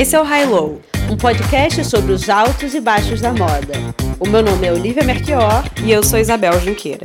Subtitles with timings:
[0.00, 3.74] Esse é o High Low, um podcast sobre os altos e baixos da moda.
[4.18, 7.02] O meu nome é Olivia Merchior e eu sou Isabel Junqueira.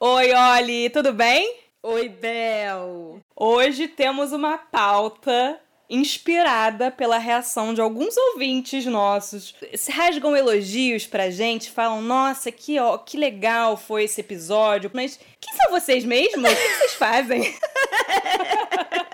[0.00, 1.60] Oi, Oli, tudo bem?
[1.80, 3.20] Oi, Bel.
[3.36, 9.54] Hoje temos uma pauta inspirada pela reação de alguns ouvintes nossos.
[9.76, 14.90] Se rasgam elogios pra gente, falam: "Nossa, que ó, que legal foi esse episódio".
[14.92, 16.50] Mas quem são vocês mesmos?
[16.50, 17.54] O que vocês fazem?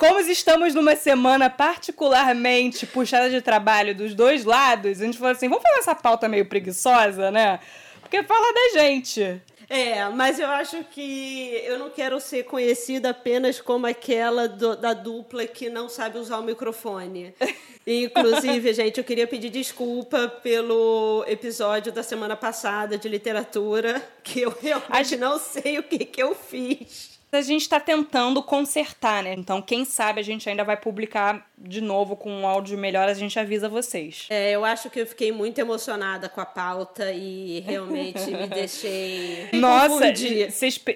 [0.00, 5.46] Como estamos numa semana particularmente puxada de trabalho dos dois lados, a gente falou assim:
[5.46, 7.60] vamos fazer essa pauta meio preguiçosa, né?
[8.00, 9.42] Porque fala da gente.
[9.68, 14.94] É, mas eu acho que eu não quero ser conhecida apenas como aquela do, da
[14.94, 17.34] dupla que não sabe usar o microfone.
[17.86, 24.56] Inclusive, gente, eu queria pedir desculpa pelo episódio da semana passada de literatura, que eu
[24.62, 29.34] realmente não sei o que, que eu fiz a gente está tentando consertar, né?
[29.36, 33.14] Então, quem sabe a gente ainda vai publicar de novo com um áudio melhor, a
[33.14, 34.26] gente avisa vocês.
[34.30, 39.48] É, eu acho que eu fiquei muito emocionada com a pauta e realmente me deixei.
[39.52, 40.12] Nossa,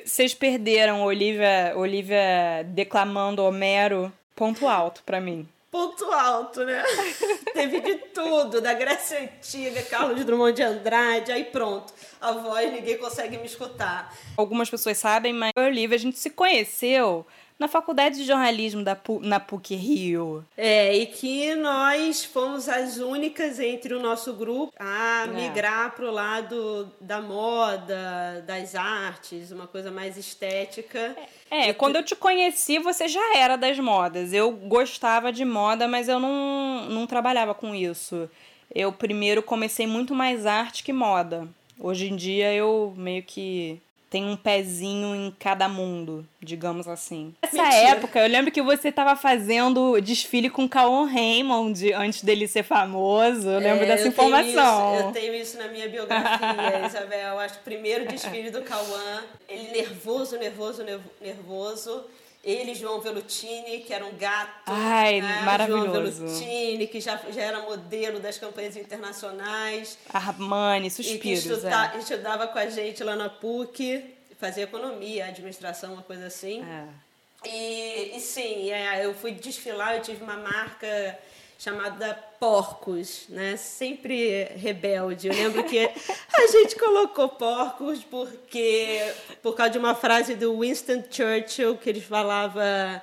[0.04, 6.84] vocês perderam Olivia, Olivia declamando Homero, ponto alto para mim ponto alto, né?
[7.52, 11.92] Teve de tudo, da Grécia Antiga, Carlos Drummond de Andrade, aí pronto.
[12.20, 14.16] A voz, ninguém consegue me escutar.
[14.36, 17.26] Algumas pessoas sabem, mas eu e Olivia, a gente se conheceu
[17.58, 20.44] na faculdade de jornalismo da na PUC Rio.
[20.56, 25.26] É, e que nós fomos as únicas entre o nosso grupo a é.
[25.28, 31.16] migrar para o lado da moda, das artes, uma coisa mais estética.
[31.50, 34.32] É, é quando eu te conheci, você já era das modas.
[34.32, 38.28] Eu gostava de moda, mas eu não, não trabalhava com isso.
[38.74, 41.48] Eu primeiro comecei muito mais arte que moda.
[41.78, 43.80] Hoje em dia eu meio que
[44.14, 47.34] tem um pezinho em cada mundo, digamos assim.
[47.42, 47.96] Nessa Mentira.
[47.96, 53.48] época, eu lembro que você estava fazendo desfile com Cauã Raymond antes dele ser famoso.
[53.48, 54.52] Eu lembro é, dessa eu informação.
[54.52, 57.30] Tenho isso, eu tenho isso na minha biografia, Isabel.
[57.30, 60.84] Eu acho que o primeiro desfile do Cauã, ele nervoso, nervoso,
[61.20, 62.04] nervoso.
[62.44, 64.64] Ele João Velutini, que era um gato.
[64.66, 65.42] Ai, né?
[65.44, 65.86] maravilhoso.
[66.18, 69.98] João Velutini, que já, já era modelo das campanhas internacionais.
[70.12, 71.16] Armani, suspiros.
[71.16, 71.98] E que estuda, é.
[71.98, 74.13] estudava com a gente lá na PUC,
[74.44, 76.62] fazia economia, administração, uma coisa assim.
[76.62, 77.48] É.
[77.48, 81.18] E, e sim, é, eu fui desfilar, eu tive uma marca
[81.58, 83.56] chamada Porcos, né?
[83.56, 85.28] Sempre rebelde.
[85.28, 91.02] Eu lembro que a gente colocou porcos porque por causa de uma frase do Winston
[91.10, 93.00] Churchill que ele falava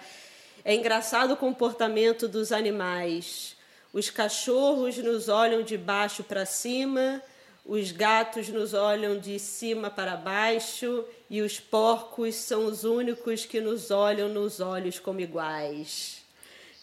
[0.63, 3.58] é engraçado o comportamento dos animais.
[3.91, 7.19] Os cachorros nos olham de baixo para cima,
[7.66, 13.62] os gatos nos olham de cima para baixo e os porcos são os únicos que
[13.62, 16.18] nos olham nos olhos como iguais.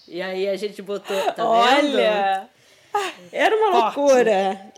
[0.09, 2.49] E aí a gente botou, tá Olha!
[2.95, 3.29] Vendo?
[3.31, 3.99] Era uma Forte.
[3.99, 4.73] loucura.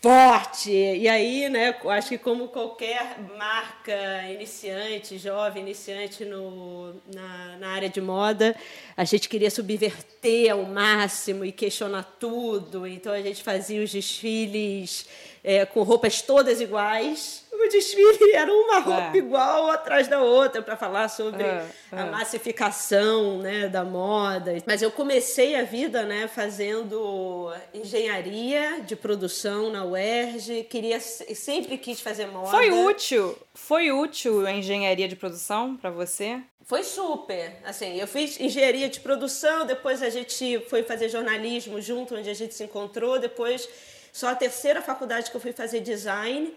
[0.00, 0.72] Forte!
[0.72, 7.88] E aí, né, acho que como qualquer marca iniciante, jovem, iniciante no, na, na área
[7.88, 8.56] de moda,
[8.96, 12.88] a gente queria subverter ao máximo e questionar tudo.
[12.88, 15.06] Então a gente fazia os desfiles
[15.44, 17.41] é, com roupas todas iguais.
[17.62, 19.18] O desfile era uma roupa é.
[19.18, 22.10] igual atrás da outra para falar sobre é, a é.
[22.10, 24.56] massificação né, da moda.
[24.66, 30.64] Mas eu comecei a vida né, fazendo engenharia de produção na UERJ.
[30.64, 32.50] Queria, sempre quis fazer moda.
[32.50, 33.38] Foi útil?
[33.54, 36.40] Foi útil a engenharia de produção para você?
[36.64, 37.56] Foi super.
[37.64, 42.34] Assim, eu fiz engenharia de produção, depois a gente foi fazer jornalismo junto, onde a
[42.34, 43.68] gente se encontrou, depois
[44.12, 46.52] só a terceira faculdade que eu fui fazer design.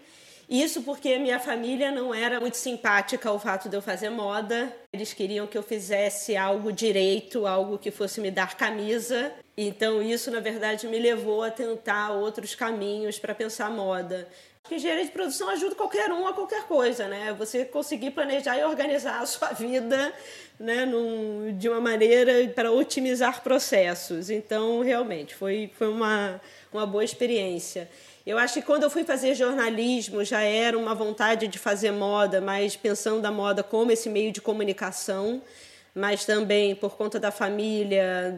[0.48, 4.72] Isso porque minha família não era muito simpática ao fato de eu fazer moda.
[4.92, 9.32] Eles queriam que eu fizesse algo direito, algo que fosse me dar camisa.
[9.56, 14.28] Então isso, na verdade, me levou a tentar outros caminhos para pensar moda.
[14.70, 17.32] Engenharia de produção ajuda qualquer um a qualquer coisa, né?
[17.38, 20.12] Você conseguir planejar e organizar a sua vida
[20.58, 24.28] né, num, de uma maneira para otimizar processos.
[24.28, 26.40] Então, realmente, foi, foi uma,
[26.72, 27.88] uma boa experiência.
[28.26, 32.40] Eu acho que quando eu fui fazer jornalismo já era uma vontade de fazer moda,
[32.40, 35.40] mas pensando a moda como esse meio de comunicação,
[35.94, 38.36] mas também por conta da família.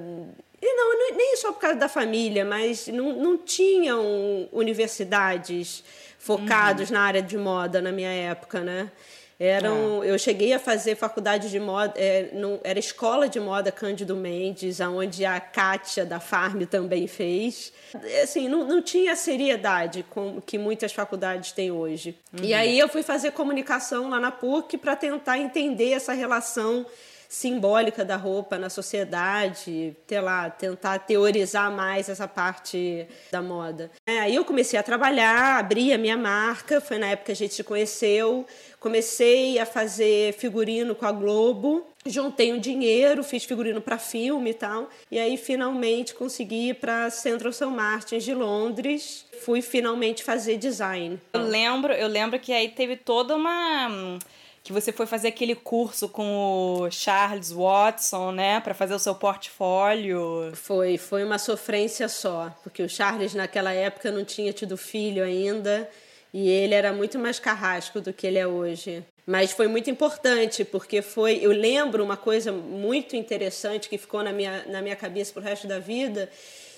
[0.60, 5.82] E não, nem só por causa da família, mas não, não tinham universidades
[6.18, 6.96] focados uhum.
[6.96, 8.90] na área de moda na minha época, né?
[9.40, 10.10] Eram, é.
[10.10, 14.80] Eu cheguei a fazer faculdade de moda, é, não, era escola de moda Cândido Mendes,
[14.80, 17.72] onde a Kátia da Farm também fez.
[18.22, 22.18] Assim, não, não tinha a seriedade com, que muitas faculdades têm hoje.
[22.32, 22.44] Uhum.
[22.44, 26.84] E aí eu fui fazer comunicação lá na PUC para tentar entender essa relação
[27.28, 33.90] simbólica da roupa na sociedade, sei lá, tentar teorizar mais essa parte da moda.
[34.06, 37.36] É, aí eu comecei a trabalhar, abri a minha marca, foi na época que a
[37.36, 38.46] gente se conheceu,
[38.80, 44.54] comecei a fazer figurino com a Globo, juntei um dinheiro, fiz figurino para filme e
[44.54, 47.66] tal, e aí finalmente consegui ir para Central St.
[47.66, 51.20] Martins de Londres, fui finalmente fazer design.
[51.34, 54.18] Eu lembro, eu lembro que aí teve toda uma
[54.68, 59.14] que você foi fazer aquele curso com o Charles Watson, né, para fazer o seu
[59.14, 60.52] portfólio.
[60.52, 65.88] Foi, foi uma sofrência só, porque o Charles naquela época não tinha tido filho ainda
[66.34, 69.02] e ele era muito mais carrasco do que ele é hoje.
[69.26, 71.38] Mas foi muito importante, porque foi.
[71.40, 75.66] Eu lembro uma coisa muito interessante que ficou na minha, na minha cabeça pro resto
[75.66, 76.30] da vida,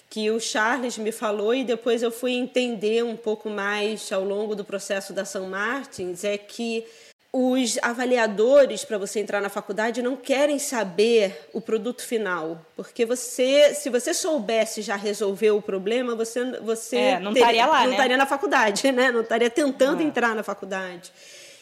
[0.09, 4.55] que o Charles me falou e depois eu fui entender um pouco mais ao longo
[4.55, 6.85] do processo da São Martins, é que
[7.33, 13.73] os avaliadores para você entrar na faculdade não querem saber o produto final, porque você,
[13.73, 17.93] se você soubesse já resolver o problema, você você é, não estaria lá, não né?
[17.93, 19.13] estaria na faculdade, né?
[19.13, 20.05] Não estaria tentando é.
[20.05, 21.13] entrar na faculdade.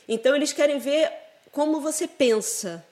[0.09, 1.12] Então eles querem ver
[1.53, 2.85] como você pensa.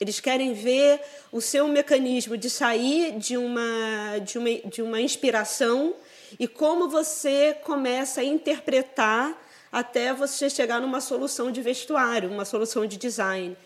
[0.00, 1.00] Eles querem ver
[1.30, 5.94] o seu mecanismo de sair de uma de uma, de uma inspiração
[6.40, 9.38] e como você começa a interpretar
[9.74, 13.56] até você chegar numa solução de vestuário, uma solução de design.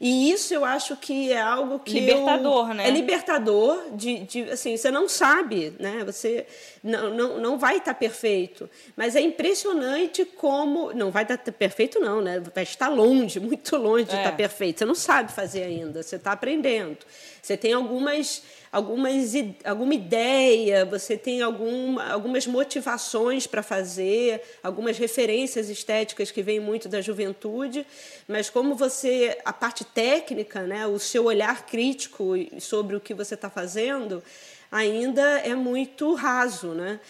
[0.00, 2.86] E isso eu acho que é algo que libertador, eu, né?
[2.86, 6.04] É libertador de, de assim, você não sabe, né?
[6.06, 6.46] Você
[6.84, 12.20] não, não, não vai estar perfeito, mas é impressionante como não vai estar perfeito não,
[12.20, 12.40] né?
[12.54, 14.18] Vai estar longe, muito longe de é.
[14.18, 14.78] estar perfeito.
[14.78, 16.98] Você não sabe fazer ainda, você está aprendendo.
[17.42, 19.32] Você tem algumas algumas,
[19.64, 26.88] alguma ideia, você tem algum, algumas motivações para fazer, algumas referências estéticas que vêm muito
[26.88, 27.86] da juventude,
[28.26, 33.34] mas como você, a parte técnica, né, o seu olhar crítico sobre o que você
[33.34, 34.22] está fazendo,
[34.70, 36.68] ainda é muito raso.
[36.68, 37.00] Né?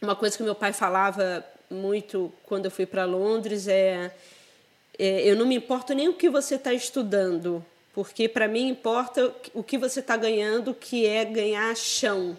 [0.00, 4.12] Uma coisa que meu pai falava muito quando eu fui para Londres é,
[4.98, 9.34] é eu não me importo nem o que você está estudando, porque para mim importa
[9.52, 12.36] o que você está ganhando, que é ganhar chão.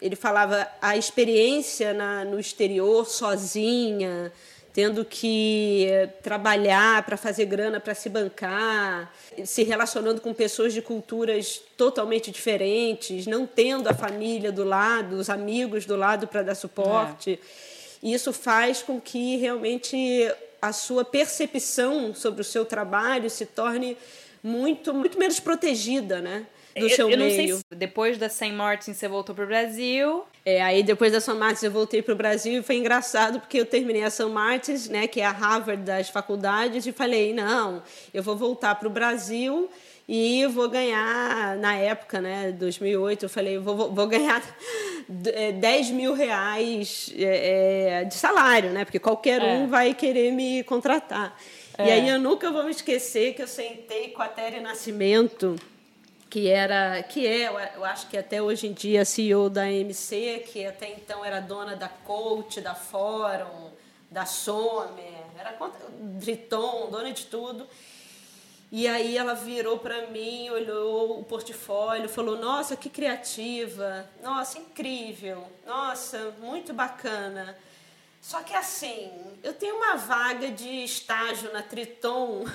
[0.00, 4.32] Ele falava a experiência na, no exterior, sozinha,
[4.72, 5.86] tendo que
[6.22, 9.12] trabalhar para fazer grana para se bancar,
[9.44, 15.30] se relacionando com pessoas de culturas totalmente diferentes, não tendo a família do lado, os
[15.30, 17.38] amigos do lado para dar suporte.
[18.02, 18.08] É.
[18.08, 20.30] Isso faz com que realmente
[20.60, 23.96] a sua percepção sobre o seu trabalho se torne
[24.44, 26.46] muito, muito menos protegida, né?
[26.76, 27.56] Do eu, seu eu meio.
[27.56, 28.52] Se depois da St.
[28.52, 30.24] Martin você voltou para o Brasil.
[30.44, 31.32] É, aí depois da St.
[31.32, 34.26] Martin eu voltei para o Brasil e foi engraçado porque eu terminei a St.
[34.26, 37.82] Martins, né, que é a Harvard das faculdades, e falei, não,
[38.12, 39.70] eu vou voltar para o Brasil
[40.06, 44.42] e vou ganhar, na época, né, 2008, eu falei, vou, vou ganhar
[45.08, 49.54] 10 mil reais é, é, de salário, né, porque qualquer é.
[49.54, 51.34] um vai querer me contratar.
[51.76, 51.88] É.
[51.88, 55.56] E aí eu nunca vou me esquecer que eu sentei com a Tere Nascimento,
[56.30, 60.64] que era, que é, eu acho que até hoje em dia CEO da MC, que
[60.64, 63.70] até então era dona da Coach, da Fórum,
[64.10, 65.56] da Sommer, era
[65.98, 67.66] Driton, dona de tudo.
[68.70, 74.08] E aí ela virou para mim, olhou o portfólio, falou: "Nossa, que criativa!
[74.22, 75.44] Nossa, incrível!
[75.66, 77.56] Nossa, muito bacana!"
[78.24, 79.12] Só que assim,
[79.42, 82.46] eu tenho uma vaga de estágio na Triton,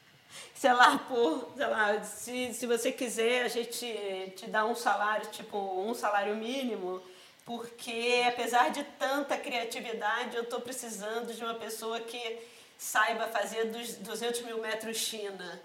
[0.56, 5.26] sei lá, por, sei lá, se, se você quiser, a gente te dá um salário,
[5.30, 7.02] tipo, um salário mínimo,
[7.44, 12.38] porque apesar de tanta criatividade, eu estou precisando de uma pessoa que
[12.78, 15.60] saiba fazer dos 200 mil metros China.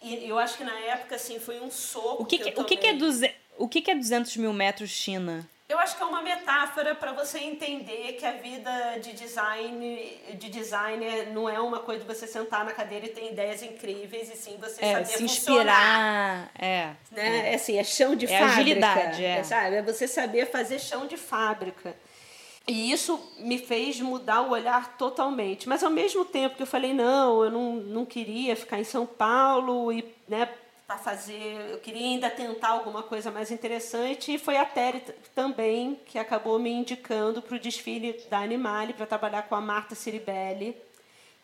[0.00, 2.22] E eu acho que na época, assim, foi um soco.
[2.22, 3.34] O que, que, que o que, que é duze...
[3.58, 5.48] o que, que é 200 mil metros China?
[5.70, 10.48] Eu acho que é uma metáfora para você entender que a vida de design, de
[10.48, 14.36] designer não é uma coisa de você sentar na cadeira e ter ideias incríveis e
[14.36, 16.50] sim você é, saber se inspirar.
[16.58, 17.52] É, né?
[17.52, 17.54] É.
[17.54, 18.52] assim, é chão de é fábrica.
[18.52, 19.38] agilidade, é.
[19.38, 19.44] é.
[19.44, 19.76] Sabe?
[19.76, 21.94] É você saber fazer chão de fábrica.
[22.66, 25.68] E isso me fez mudar o olhar totalmente.
[25.68, 29.06] Mas ao mesmo tempo que eu falei, não, eu não, não queria ficar em São
[29.06, 30.48] Paulo e né,
[30.90, 35.00] para fazer, eu queria ainda tentar alguma coisa mais interessante e foi a Terry
[35.36, 39.94] também que acabou me indicando para o desfile da Animale para trabalhar com a Marta
[39.94, 40.76] Ciribelli,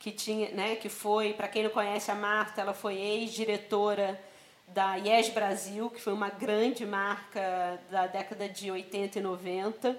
[0.00, 4.20] que tinha, né, que foi, para quem não conhece a Marta, ela foi ex-diretora
[4.66, 9.96] da Yes Brasil, que foi uma grande marca da década de 80 e 90.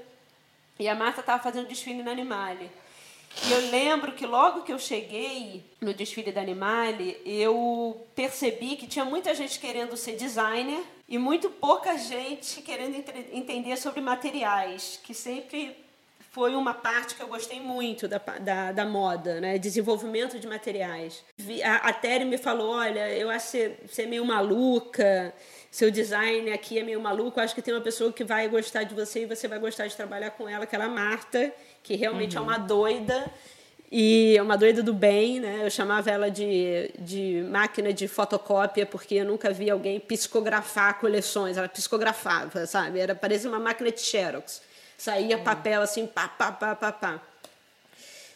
[0.77, 2.69] E a Marta estava fazendo desfile na Animale.
[3.47, 8.87] E eu lembro que logo que eu cheguei no desfile da Animale, eu percebi que
[8.87, 12.95] tinha muita gente querendo ser designer e muito pouca gente querendo
[13.31, 15.75] entender sobre materiais, que sempre
[16.31, 19.57] foi uma parte que eu gostei muito da, da, da moda, né?
[19.57, 21.23] Desenvolvimento de materiais.
[21.63, 25.33] A, a Terry me falou, olha, eu acho que você é meio maluca,
[25.71, 28.95] seu design aqui é meio maluco, acho que tem uma pessoa que vai gostar de
[28.95, 31.51] você e você vai gostar de trabalhar com ela, que é a Marta,
[31.83, 32.47] que realmente é uhum.
[32.47, 33.31] é uma doida
[33.91, 35.61] e é uma doida do bem, né?
[35.63, 41.57] Eu chamava ela de, de máquina de fotocópia porque eu nunca vi alguém psicografar coleções.
[41.57, 42.99] Ela psicografava, sabe?
[42.99, 44.61] Era parecia uma máquina de xerox.
[44.97, 45.43] Saía uhum.
[45.43, 47.21] papel assim, pá, pá, pá, pá, pá.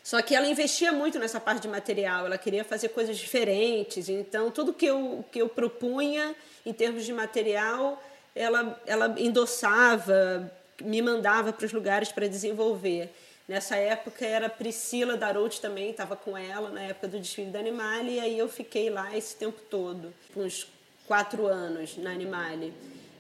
[0.04, 4.10] Só que ela investia muito nessa parte de material, ela queria fazer coisas diferentes.
[4.10, 8.02] Então, tudo que eu, que eu propunha em termos de material,
[8.36, 13.10] ela, ela endossava, me mandava para os lugares para desenvolver.
[13.48, 18.16] Nessa época era Priscila Darout também, estava com ela na época do desfile da Animale,
[18.16, 20.68] e aí eu fiquei lá esse tempo todo, uns
[21.06, 22.74] quatro anos na Animale.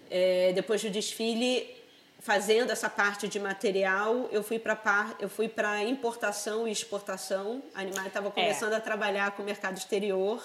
[0.09, 1.80] É, depois do desfile,
[2.21, 7.61] fazendo essa parte de material, eu fui para par, eu fui para importação e exportação.
[7.73, 8.31] A Animale estava é.
[8.31, 8.77] começando é.
[8.77, 10.41] a trabalhar com o mercado exterior.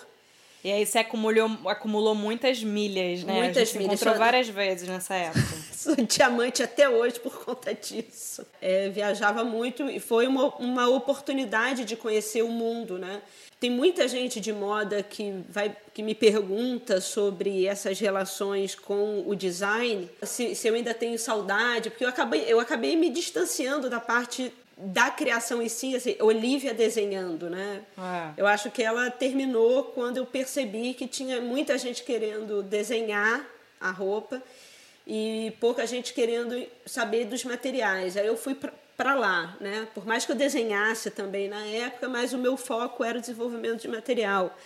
[0.65, 3.35] E aí você acumulou, acumulou muitas milhas, né?
[3.35, 3.93] Muitas milhas.
[3.93, 5.47] encontrou várias vezes nessa época.
[5.73, 8.45] Sou diamante até hoje por conta disso.
[8.61, 13.23] É, viajava muito e foi uma, uma oportunidade de conhecer o mundo, né?
[13.59, 19.35] Tem muita gente de moda que, vai, que me pergunta sobre essas relações com o
[19.35, 23.99] design, se, se eu ainda tenho saudade, porque eu acabei, eu acabei me distanciando da
[23.99, 27.83] parte da criação em si, assim, Olivia desenhando, né?
[27.97, 28.43] É.
[28.43, 33.43] Eu acho que ela terminou quando eu percebi que tinha muita gente querendo desenhar
[33.81, 34.43] a roupa
[35.07, 38.19] e pouca gente querendo saber dos materiais.
[38.19, 38.55] Aí eu fui
[38.97, 39.87] para lá, né?
[39.95, 43.83] Por mais que eu desenhasse também na época, mas o meu foco era o desenvolvimento
[43.83, 44.57] de material.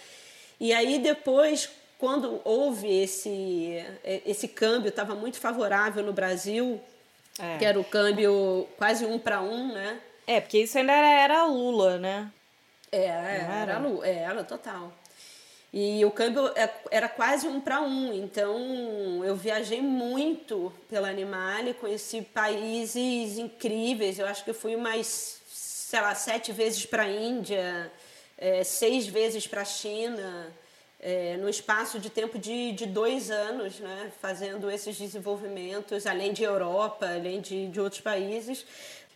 [0.59, 1.69] E aí depois,
[1.99, 6.81] quando houve esse esse câmbio, estava muito favorável no Brasil
[7.41, 7.57] é.
[7.57, 9.99] Que era o câmbio quase um para um, né?
[10.27, 12.31] É, porque isso ainda era, era Lula, né?
[12.93, 14.93] É, era, era Lula, é, era total.
[15.73, 21.75] E o câmbio é, era quase um para um, então eu viajei muito pela Animale,
[21.75, 24.19] conheci países incríveis.
[24.19, 27.91] Eu acho que fui mais, sei lá, sete vezes para a Índia,
[28.37, 30.53] é, seis vezes para a China
[31.01, 36.43] é, no espaço de tempo de, de dois anos, né, fazendo esses desenvolvimentos, além de
[36.43, 38.67] Europa, além de, de outros países.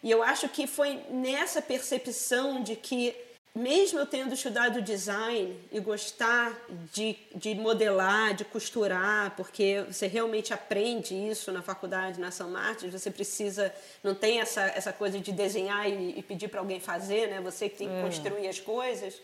[0.03, 3.15] E eu acho que foi nessa percepção de que,
[3.55, 6.53] mesmo eu tendo estudado design e gostar
[6.93, 12.93] de, de modelar, de costurar, porque você realmente aprende isso na faculdade, na São Martins,
[12.93, 17.29] você precisa, não tem essa, essa coisa de desenhar e, e pedir para alguém fazer,
[17.29, 17.41] né?
[17.41, 18.03] você que tem que é.
[18.03, 19.15] construir as coisas.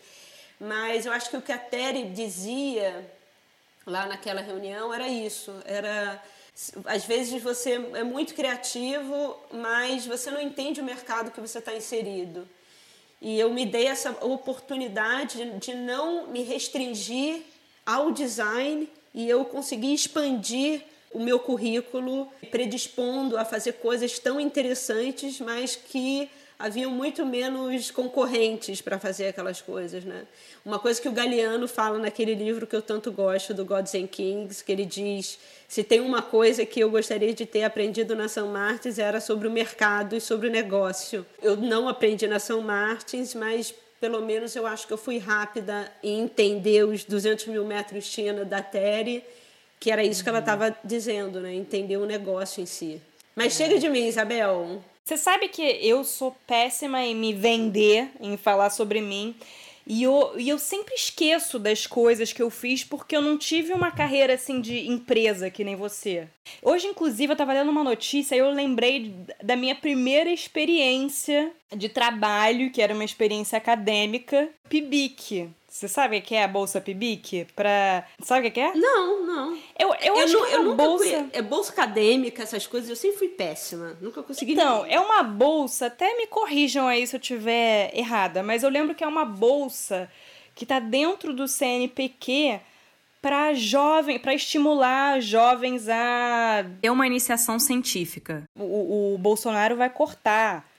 [0.57, 3.11] Mas eu acho que o que a Terry dizia
[3.85, 6.23] lá naquela reunião era isso, era
[6.85, 11.73] às vezes você é muito criativo, mas você não entende o mercado que você está
[11.75, 12.47] inserido.
[13.21, 17.43] E eu me dei essa oportunidade de não me restringir
[17.85, 20.81] ao design e eu consegui expandir
[21.13, 26.29] o meu currículo, predispondo a fazer coisas tão interessantes, mas que
[26.61, 30.23] haviam muito menos concorrentes para fazer aquelas coisas, né?
[30.63, 34.07] Uma coisa que o Galeano fala naquele livro que eu tanto gosto, do Gods and
[34.07, 38.27] Kings, que ele diz: se tem uma coisa que eu gostaria de ter aprendido na
[38.27, 41.25] São Martins era sobre o mercado e sobre o negócio.
[41.41, 45.91] Eu não aprendi na São Martins, mas pelo menos eu acho que eu fui rápida
[46.01, 49.23] em entender os 200 mil metros China da Terry,
[49.79, 50.73] que era isso que ela estava uhum.
[50.83, 51.53] dizendo, né?
[51.53, 53.01] Entender o negócio em si.
[53.35, 53.63] Mas é.
[53.63, 54.83] chega de mim, Isabel.
[55.03, 59.35] Você sabe que eu sou péssima em me vender, em falar sobre mim.
[59.85, 63.73] E eu, e eu sempre esqueço das coisas que eu fiz porque eu não tive
[63.73, 66.27] uma carreira assim de empresa que nem você.
[66.61, 71.89] Hoje, inclusive, eu tava lendo uma notícia e eu lembrei da minha primeira experiência de
[71.89, 75.49] trabalho, que era uma experiência acadêmica, PIBIC.
[75.71, 77.47] Você sabe o que é a bolsa PIBIC?
[77.55, 78.05] Pra...
[78.21, 78.75] Sabe o que é?
[78.75, 79.53] Não, não.
[79.79, 81.05] Eu, eu, eu acho não, que é uma bolsa.
[81.05, 83.97] Fui, é bolsa acadêmica, essas coisas, eu sempre fui péssima.
[84.01, 84.51] Nunca consegui.
[84.51, 88.93] Então, é uma bolsa, até me corrijam aí se eu tiver errada, mas eu lembro
[88.93, 90.11] que é uma bolsa
[90.53, 92.59] que tá dentro do CNPq
[93.21, 98.43] para jovem, para estimular jovens a ter uma iniciação científica.
[98.59, 100.69] O, o Bolsonaro vai cortar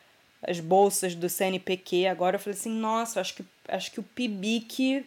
[0.46, 2.36] as bolsas do CNPq agora.
[2.36, 5.04] Eu falei assim, nossa, acho que acho que o PIBIC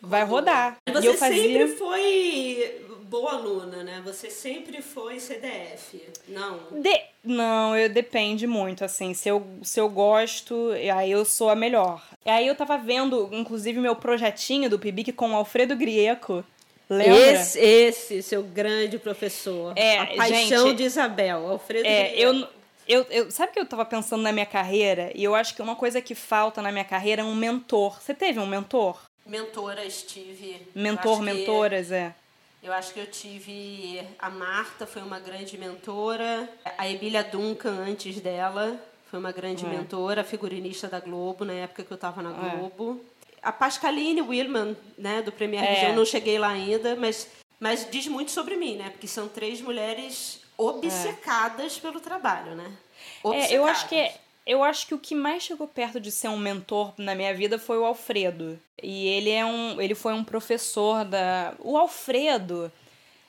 [0.00, 0.76] vai rodar.
[0.92, 1.42] Você e eu fazia...
[1.42, 2.80] sempre foi
[3.10, 4.00] boa aluna, né?
[4.04, 6.58] Você sempre foi CDF, não?
[6.70, 7.00] De...
[7.24, 9.12] Não, eu depende muito, assim.
[9.12, 12.02] Se eu, se eu gosto, aí eu sou a melhor.
[12.24, 16.44] Aí eu tava vendo, inclusive, meu projetinho do PIBIC com o Alfredo Grieco.
[16.88, 17.32] Lembra?
[17.32, 19.72] Esse, esse, seu grande professor.
[19.76, 22.20] É, a paixão gente, de Isabel, Alfredo É, Grieco.
[22.20, 22.48] eu,
[22.88, 23.30] eu, eu.
[23.30, 25.10] Sabe que eu tava pensando na minha carreira?
[25.14, 28.00] E eu acho que uma coisa que falta na minha carreira é um mentor.
[28.00, 29.00] Você teve um mentor?
[29.26, 30.66] Mentoras tive.
[30.74, 32.14] Mentor, acho que- mentoras, é.
[32.62, 34.02] Eu acho que eu tive.
[34.18, 36.48] A Marta foi uma grande mentora.
[36.76, 38.78] A Emília Duncan, antes dela,
[39.10, 39.68] foi uma grande É.
[39.68, 42.56] mentora, figurinista da Globo, na época que eu estava na É.
[42.56, 43.00] Globo.
[43.42, 45.72] A Pascaline Willman, né, do Premier É.
[45.74, 48.90] Vision, eu não cheguei lá ainda, mas, mas diz muito sobre mim, né?
[48.90, 52.70] Porque são três mulheres obcecadas pelo trabalho, né?
[53.24, 54.20] É, eu acho que Obcecadas.
[54.46, 57.58] eu acho que o que mais chegou perto de ser um mentor na minha vida
[57.58, 58.58] foi o Alfredo.
[58.82, 62.70] E ele é um, ele foi um professor da, o Alfredo.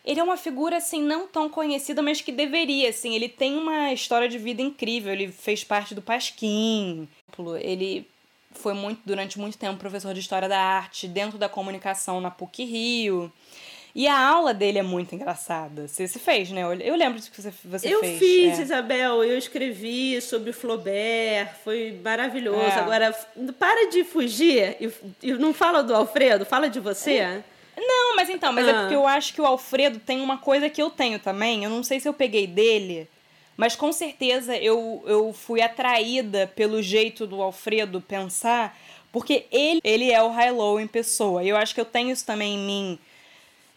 [0.04, 3.94] Ele é uma figura assim não tão conhecida, mas que deveria, assim, ele tem uma
[3.94, 5.14] história de vida incrível.
[5.14, 7.08] Ele fez parte do Pasquim.
[7.60, 8.08] Ele
[8.52, 12.66] foi muito durante muito tempo professor de história da arte dentro da comunicação na PUC
[12.66, 13.32] Rio.
[13.94, 15.88] E a aula dele é muito engraçada.
[15.88, 16.62] Você se fez, né?
[16.64, 18.20] Eu- Eu lembro que você, você Eu fez.
[18.20, 18.62] fiz, é.
[18.62, 22.60] Isabel, eu escrevi sobre Flaubert, foi maravilhoso.
[22.62, 22.72] É.
[22.80, 23.12] Agora,
[23.60, 24.90] para de fugir e,
[25.22, 27.42] e não fala do Alfredo, fala de você.
[27.78, 28.80] Não, mas então, mas é Ah.
[28.82, 31.64] porque eu acho que o Alfredo tem uma coisa que eu tenho também.
[31.64, 33.10] Eu não sei se eu peguei dele,
[33.58, 38.78] mas com certeza eu, eu fui atraída pelo jeito do Alfredo pensar,
[39.12, 41.44] porque ele, ele é o high-low em pessoa.
[41.44, 43.00] E eu acho que eu tenho isso também em mim.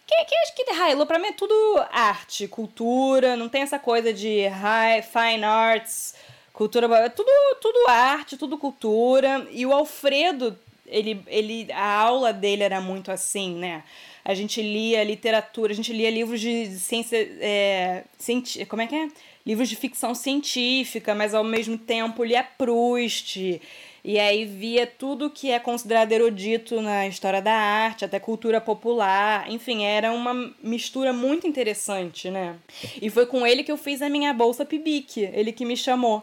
[0.06, 1.54] Que, que acho que high-low pra mim é tudo
[1.90, 6.14] arte, cultura, não tem essa coisa de high, fine arts,
[6.52, 7.28] cultura, é tudo,
[7.60, 9.46] tudo arte, tudo cultura.
[9.50, 13.82] E o Alfredo, ele, ele, a aula dele era muito assim, né?
[14.24, 18.94] A gente lia literatura, a gente lia livros de ciência, é, cienti- como é que
[18.94, 19.08] é?
[19.46, 23.60] Livros de ficção científica, mas ao mesmo tempo lia Proust.
[24.04, 29.50] E aí via tudo que é considerado erudito na história da arte, até cultura popular.
[29.50, 32.56] Enfim, era uma mistura muito interessante, né?
[33.00, 36.22] E foi com ele que eu fiz a minha bolsa Pibic, ele que me chamou.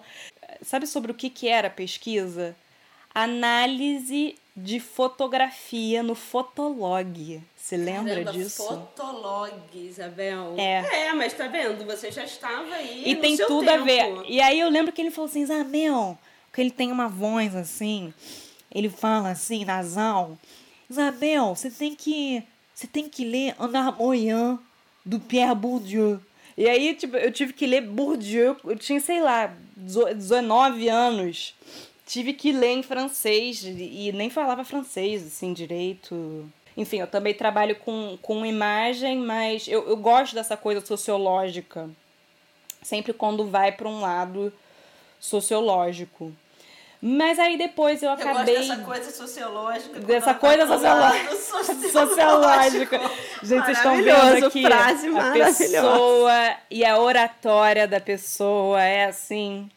[0.62, 2.56] Sabe sobre o que, que era a pesquisa?
[3.16, 7.42] Análise de fotografia no Fotolog.
[7.56, 8.64] Você lembra Caramba, disso?
[8.64, 10.56] Fotolog, Isabel.
[10.58, 11.08] É.
[11.08, 11.84] É, mas tá vendo?
[11.86, 13.04] Você já estava aí.
[13.06, 13.86] E tem tudo a tempo.
[13.86, 14.24] ver.
[14.28, 16.18] E aí eu lembro que ele falou assim, Isabel,
[16.54, 18.14] que ele tem uma voz assim,
[18.74, 20.38] ele fala assim, nasal.
[20.90, 22.44] Isabel, você tem que.
[22.74, 24.60] Você tem que ler Ana Moyan
[25.06, 26.20] do Pierre Bourdieu.
[26.58, 31.54] E aí, tipo, eu tive que ler Bourdieu, eu tinha, sei lá, 19 anos.
[32.06, 36.50] Tive que ler em francês e nem falava francês, assim, direito.
[36.76, 41.90] Enfim, eu também trabalho com, com imagem, mas eu, eu gosto dessa coisa sociológica
[42.82, 44.52] sempre quando vai para um lado
[45.22, 46.34] sociológico.
[47.04, 50.00] Mas aí depois eu Eu acabei gosto dessa coisa sociológica.
[50.02, 50.68] dessa coisa
[51.92, 53.00] sociológica.
[53.42, 59.68] Gente, vocês estão vendo aqui frase a pessoa e a oratória da pessoa é assim,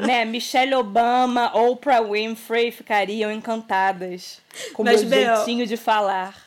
[0.00, 0.24] né?
[0.24, 4.40] Michelle Obama, Oprah Winfrey ficariam encantadas
[4.72, 6.41] com o meu jeitinho de falar.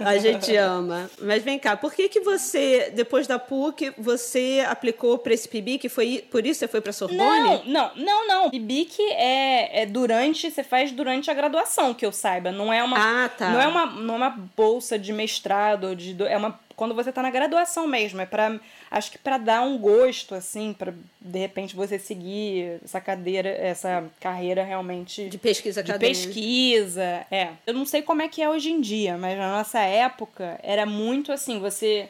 [0.00, 1.10] A gente ama.
[1.20, 5.78] Mas vem cá, por que que você, depois da PUC, você aplicou para esse PIB,
[5.78, 7.62] que foi por isso você foi para Sorbonne?
[7.64, 8.50] Não, não, não, não.
[8.52, 12.50] IBIC é, é durante, você faz durante a graduação, que eu saiba.
[12.50, 13.50] Não é uma, Ah, tá.
[13.50, 17.20] não é uma, não é uma bolsa de mestrado, de, é uma quando você tá
[17.20, 18.58] na graduação mesmo, é para
[18.90, 24.02] acho que para dar um gosto assim, para de repente você seguir essa cadeira, essa
[24.18, 26.24] carreira realmente De pesquisa de acadêmica.
[26.24, 27.50] pesquisa, é.
[27.66, 30.86] Eu não sei como é que é hoje em dia, mas na nossa época era
[30.86, 32.08] muito assim, você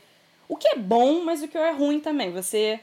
[0.49, 2.31] o que é bom, mas o que é ruim também.
[2.31, 2.79] Você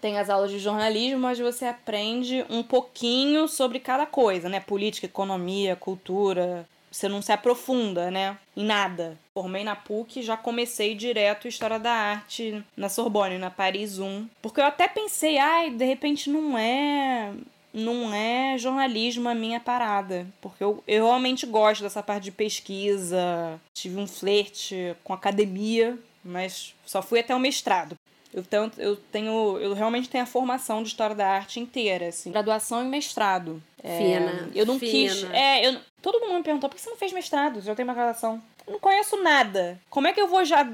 [0.00, 4.58] tem as aulas de jornalismo, mas você aprende um pouquinho sobre cada coisa, né?
[4.58, 6.66] Política, economia, cultura.
[6.90, 8.36] Você não se aprofunda, né?
[8.56, 9.16] Em nada.
[9.32, 14.28] Formei na PUC, já comecei direto História da Arte na Sorbonne, na Paris 1.
[14.42, 17.32] Porque eu até pensei, ai, de repente não é
[17.72, 20.26] não é jornalismo a minha parada.
[20.40, 23.60] Porque eu, eu realmente gosto dessa parte de pesquisa.
[23.72, 27.96] Tive um flerte com academia, mas só fui até o mestrado.
[28.32, 32.30] Eu tenho, eu tenho, eu realmente tenho a formação de história da arte inteira, assim,
[32.30, 33.60] graduação e mestrado.
[33.82, 34.92] É, Fina, Eu não fina.
[34.92, 35.24] quis.
[35.32, 37.60] É, eu, todo mundo me perguntou por que você não fez mestrado?
[37.60, 38.42] Já tem uma graduação.
[38.66, 39.80] Eu não conheço nada.
[39.88, 40.70] Como é que eu vou já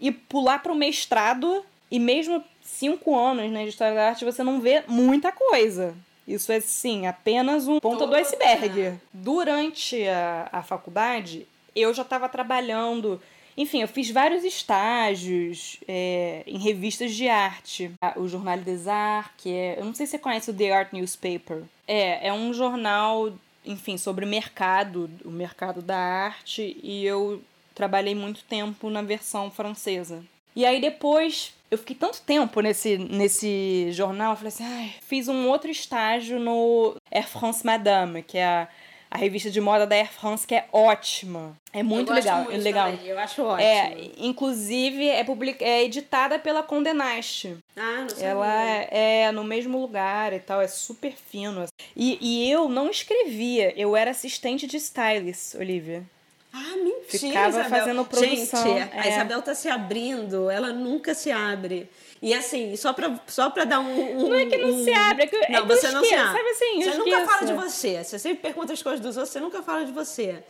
[0.00, 4.42] ir pular para o mestrado e mesmo cinco anos né, de história da arte você
[4.42, 5.94] não vê muita coisa?
[6.26, 8.98] Isso é, sim, apenas um ponta do iceberg.
[9.12, 13.20] Durante a, a faculdade, eu já estava trabalhando
[13.56, 17.90] Enfim, eu fiz vários estágios é, em revistas de arte.
[18.14, 19.80] O Jornal des Arts, que é.
[19.80, 21.62] Eu não sei se você conhece o The Art Newspaper.
[21.86, 23.32] É, é um jornal,
[23.64, 27.42] enfim, sobre mercado, o mercado da arte, e eu
[27.74, 30.24] trabalhei muito tempo na versão francesa.
[30.56, 35.28] E aí depois eu fiquei tanto tempo nesse, nesse jornal, eu falei assim, ai, fiz
[35.28, 38.68] um outro estágio no Air France Madame, que é a
[39.10, 41.56] a revista de moda da Air France, que é ótima.
[41.72, 42.44] É muito legal.
[42.44, 42.90] Muito legal.
[42.90, 43.06] Também.
[43.06, 43.66] Eu acho ótimo.
[43.66, 45.62] É, inclusive, é, public...
[45.62, 47.56] é editada pela Condé Nast.
[47.76, 48.26] Ah, não sei.
[48.26, 51.64] Ela é, é no mesmo lugar e tal, é super fino.
[51.96, 56.04] E, e eu não escrevia, eu era assistente de stylist, Olivia.
[56.52, 57.70] Ah, mentira, Ficava Isabel.
[57.70, 58.62] fazendo produção.
[58.62, 59.12] Gente, a é.
[59.12, 61.88] Isabel tá se abrindo, ela nunca se abre.
[62.20, 64.84] E assim, só pra, só pra dar um, um Não é que não um...
[64.84, 66.38] se abre, é que, Não, é que você não se abre.
[66.38, 68.04] Sabe assim, Você nunca fala de você.
[68.04, 70.42] Você sempre pergunta as coisas dos outros, você nunca fala de você.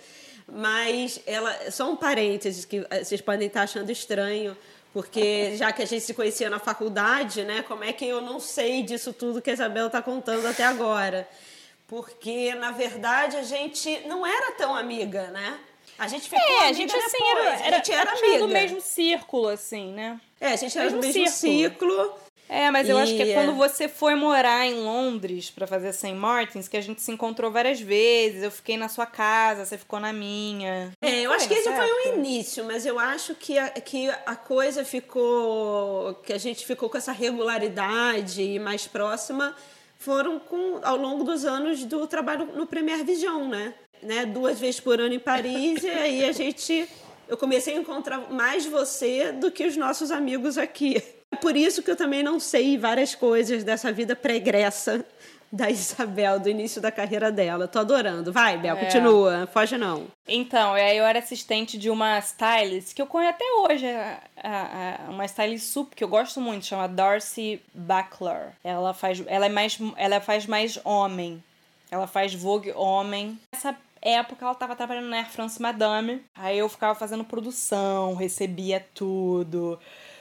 [0.50, 4.56] Mas ela, só um parênteses que eh, vocês podem estar achando estranho,
[4.94, 7.62] porque já que a gente se conhecia na faculdade, né?
[7.68, 11.28] Como é que eu não sei disso tudo que a Isabel está contando até agora?
[11.86, 15.58] Porque, na verdade, a gente não era tão amiga, né?
[15.98, 18.38] A gente ficou É, a gente depois, assim era, era, a gente era amiga.
[18.38, 20.18] do mesmo círculo, assim, né?
[20.40, 22.18] É, a gente era do mesmo mesmo ciclo.
[22.48, 23.54] É, mas eu acho que E, é quando é.
[23.54, 26.14] você foi morar em Londres pra fazer St.
[26.14, 28.42] Martins que a gente se encontrou várias vezes.
[28.42, 30.90] Eu fiquei na sua casa, você ficou na minha.
[31.02, 34.08] É, eu Foi acho que esse foi o início, mas eu acho que a, que
[34.24, 36.14] a coisa ficou.
[36.24, 39.54] que a gente ficou com essa regularidade e mais próxima
[39.98, 43.74] foram com, ao longo dos anos do trabalho no Premier Vision, né?
[44.02, 44.24] né?
[44.24, 46.88] Duas vezes por ano em Paris, e aí a gente.
[47.28, 51.02] Eu comecei a encontrar mais você do que os nossos amigos aqui.
[51.30, 55.04] É por isso que eu também não sei várias coisas dessa vida pregressa
[55.52, 57.66] da Isabel, do início da carreira dela.
[57.68, 58.32] Tô adorando.
[58.32, 58.84] Vai, Bel, É.
[58.84, 59.46] continua.
[59.52, 60.06] Foge não.
[60.26, 65.10] Então, aí eu era assistente de uma stylist que eu conheço até hoje, a- a-
[65.10, 68.52] uma stylist sup que eu gosto muito, chama Darcy Buckler.
[68.64, 71.42] Ela faz, ela é mais, ela faz mais homem.
[71.90, 73.38] Ela faz Vogue homem.
[73.50, 76.24] Nessa época ela tava trabalhando na Air France Madame.
[76.34, 79.78] Aí eu ficava fazendo produção, recebia tudo,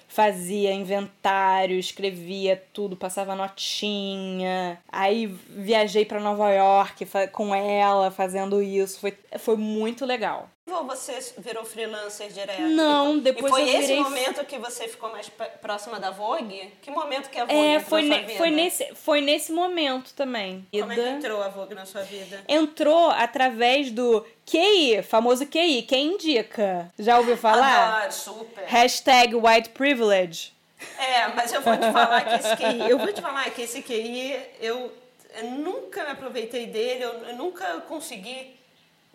[0.08, 4.82] fazia inventário, escrevia tudo, passava notinha.
[4.92, 9.00] Aí viajei pra Nova York com ela fazendo isso.
[9.00, 10.50] Foi, foi muito legal.
[10.70, 12.62] Ou você virou freelancer direto?
[12.62, 15.30] Não, E depois foi eu esse virei- momento que você ficou mais
[15.62, 16.74] próxima da Vogue?
[16.82, 18.38] Que momento que a Vogue É, entrou foi, na sua ne- vida?
[18.38, 20.68] foi, nesse, foi nesse momento também.
[20.72, 22.44] Como é que entrou a Vogue na sua vida?
[22.50, 26.92] entrou através do QI, famoso QI, quem indica?
[27.00, 27.98] Já ouviu falar?
[28.00, 28.66] Adoro, super.
[28.66, 30.52] Hashtag white privilege.
[31.00, 33.82] É, mas eu vou te falar que esse QI, eu vou te falar que esse
[33.82, 34.92] QI, eu,
[35.38, 38.57] eu nunca me aproveitei dele, eu, eu nunca consegui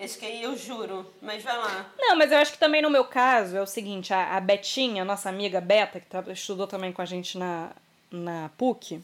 [0.05, 1.07] esse QI, eu juro.
[1.21, 1.87] Mas vai lá.
[1.99, 5.05] Não, mas eu acho que também no meu caso é o seguinte, a, a Betinha,
[5.05, 7.71] nossa amiga Beta, que tra- estudou também com a gente na,
[8.11, 9.01] na PUC,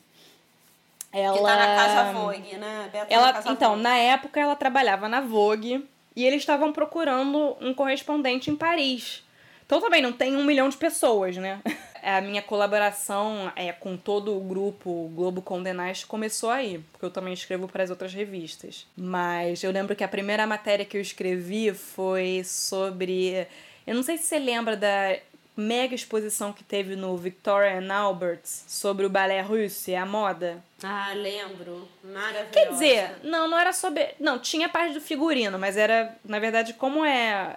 [1.12, 1.36] ela...
[1.38, 2.88] Que tá na Casa Vogue, né?
[2.92, 3.82] Beta Ela, na Casa então, Vogue.
[3.82, 9.22] na época ela trabalhava na Vogue e eles estavam procurando um correspondente em Paris.
[9.68, 11.60] Então também não tem um milhão de pessoas, né?
[12.02, 17.34] A minha colaboração é, com todo o grupo Globo Condenast começou aí, porque eu também
[17.34, 18.86] escrevo para as outras revistas.
[18.96, 23.46] Mas eu lembro que a primeira matéria que eu escrevi foi sobre.
[23.86, 25.18] Eu não sei se você lembra da
[25.54, 30.62] mega exposição que teve no Victoria and Alberts sobre o balé russo e a moda.
[30.82, 31.86] Ah, lembro.
[32.04, 32.50] Maravilhosa.
[32.52, 34.14] Quer dizer, não, não era sobre.
[34.20, 37.56] Não, tinha parte do figurino, mas era, na verdade, como é.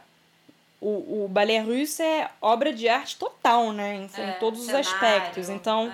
[0.81, 3.95] O, o balé russo é obra de arte total, né?
[3.95, 5.47] Em, em É, todos cenário, os aspectos.
[5.49, 5.93] Então,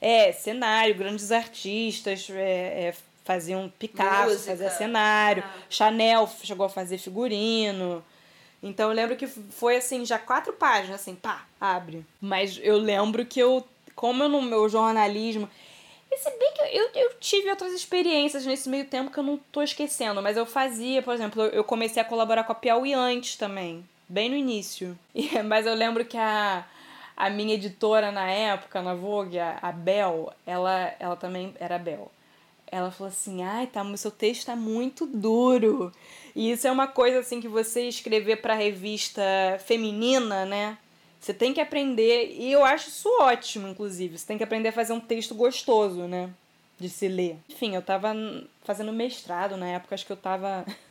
[0.00, 4.50] é, cenário, grandes artistas é, é, faziam Picasso, Música.
[4.50, 5.62] fazia cenário, Ah.
[5.70, 8.04] Chanel chegou a fazer figurino.
[8.62, 12.04] Então eu lembro que foi assim, já quatro páginas, assim, pá, abre.
[12.20, 15.48] Mas eu lembro que eu, como eu no meu jornalismo.
[16.10, 19.36] E se bem que eu, eu tive outras experiências nesse meio tempo que eu não
[19.52, 23.36] tô esquecendo, mas eu fazia, por exemplo, eu comecei a colaborar com a Piauí antes
[23.36, 24.98] também, bem no início.
[25.14, 26.64] E- mas eu lembro que a,
[27.16, 32.10] a minha editora na época, na Vogue, a, a Bel, ela, ela também era Bel.
[32.70, 35.92] Ela falou assim: ai, tá, o seu texto tá muito duro.
[36.34, 39.22] E isso é uma coisa assim que você escrever pra revista
[39.64, 40.76] feminina, né?
[41.20, 44.16] Você tem que aprender, e eu acho isso ótimo, inclusive.
[44.18, 46.30] Você tem que aprender a fazer um texto gostoso, né?
[46.78, 47.38] De se ler.
[47.48, 48.14] Enfim, eu tava
[48.64, 50.64] fazendo mestrado na época, acho que eu tava.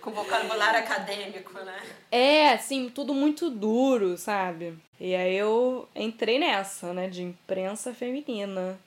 [0.00, 1.82] Com vocabulário acadêmico, né?
[2.10, 4.78] É, assim, tudo muito duro, sabe?
[5.00, 7.08] E aí eu entrei nessa, né?
[7.08, 8.78] De imprensa feminina.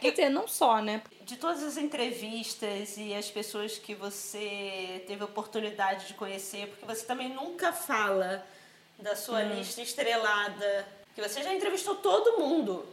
[0.00, 1.02] Quer dizer, não só, né?
[1.22, 7.04] De todas as entrevistas e as pessoas que você teve oportunidade de conhecer, porque você
[7.04, 8.44] também nunca fala
[8.98, 9.54] da sua hum.
[9.54, 12.84] lista estrelada, que você já entrevistou todo mundo.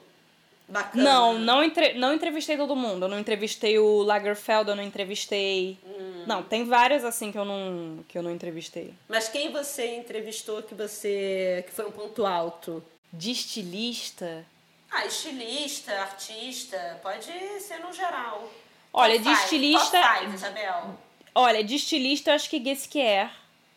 [0.68, 1.04] Bacana.
[1.04, 3.06] Não, não, entre, não entrevistei todo mundo.
[3.06, 5.78] Eu não entrevistei o Lagerfeld, eu não entrevistei.
[5.86, 6.24] Hum.
[6.26, 8.94] Não, tem várias assim que eu não que eu não entrevistei.
[9.08, 12.84] Mas quem você entrevistou que você que foi um ponto alto?
[13.14, 14.46] De estilista?
[14.90, 17.26] Ah, estilista, artista, pode
[17.60, 18.50] ser no geral.
[18.92, 20.02] Olha, top de estilista.
[20.02, 21.00] Top five, Isabel.
[21.36, 23.30] Olha, de estilista eu acho que Guesquier,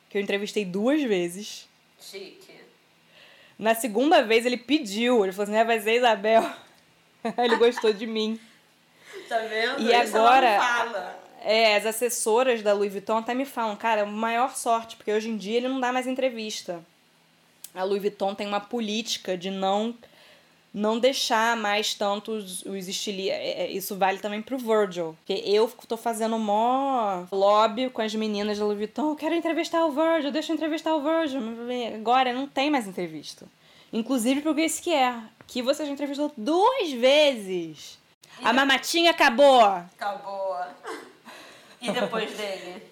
[0.08, 1.68] que eu entrevistei duas vezes.
[2.00, 2.54] Chique.
[3.58, 6.48] Na segunda vez ele pediu, ele falou assim: ah, vai ser Isabel.
[7.38, 8.38] ele gostou de mim.
[9.28, 9.80] Tá vendo?
[9.80, 11.16] E Isso agora.
[11.40, 15.36] É, as assessoras da Louis Vuitton até me falam, cara, maior sorte, porque hoje em
[15.36, 16.82] dia ele não dá mais entrevista.
[17.74, 19.94] A Louis Vuitton tem uma política de não
[20.72, 23.38] não deixar mais tanto os, os estilistas.
[23.38, 25.16] É, é, isso vale também pro Virgil.
[25.18, 29.10] Porque eu tô fazendo mó lobby com as meninas da Louis Vuitton.
[29.10, 31.40] Eu quero entrevistar o Virgil, deixa eu entrevistar o Virgil.
[31.94, 33.46] Agora não tem mais entrevista.
[33.92, 35.14] Inclusive pro Grace Kier,
[35.48, 37.98] que você já entrevistou duas vezes.
[38.40, 39.64] E a mamatinha acabou.
[39.64, 40.56] Acabou.
[41.80, 42.82] E depois dele?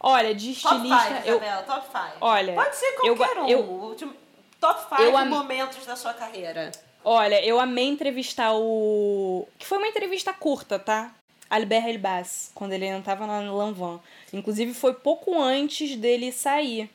[0.00, 0.96] Olha, de estilista.
[0.96, 1.36] Top 5, eu...
[1.36, 2.02] Isabel, top 5.
[2.20, 2.54] Olha.
[2.54, 3.92] Pode ser qualquer eu, um.
[3.92, 4.16] Eu,
[4.60, 5.28] top 5 am...
[5.28, 6.72] momentos da sua carreira.
[7.04, 9.46] Olha, eu amei entrevistar o.
[9.58, 11.14] Que foi uma entrevista curta, tá?
[11.50, 13.98] Albert Elbaz, quando ele ainda tava na Lanvin.
[14.32, 16.90] Inclusive, foi pouco antes dele sair.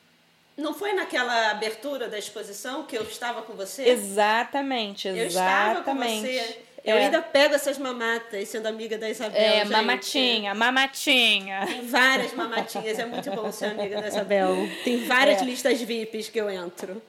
[0.56, 3.90] Não foi naquela abertura da exposição que eu estava com você?
[3.90, 5.20] Exatamente, exatamente.
[5.20, 6.64] Eu estava com você.
[6.84, 7.06] Eu é.
[7.06, 9.42] ainda pego essas mamatas, sendo amiga da Isabel.
[9.42, 9.72] É, gente.
[9.72, 11.66] mamatinha, mamatinha.
[11.66, 14.50] Tem várias mamatinhas, é muito bom ser amiga da Isabel.
[14.84, 15.46] Tem várias é.
[15.46, 17.02] listas VIPs que eu entro.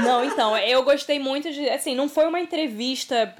[0.00, 1.68] Não, então, eu gostei muito de.
[1.70, 3.34] Assim, não foi uma entrevista.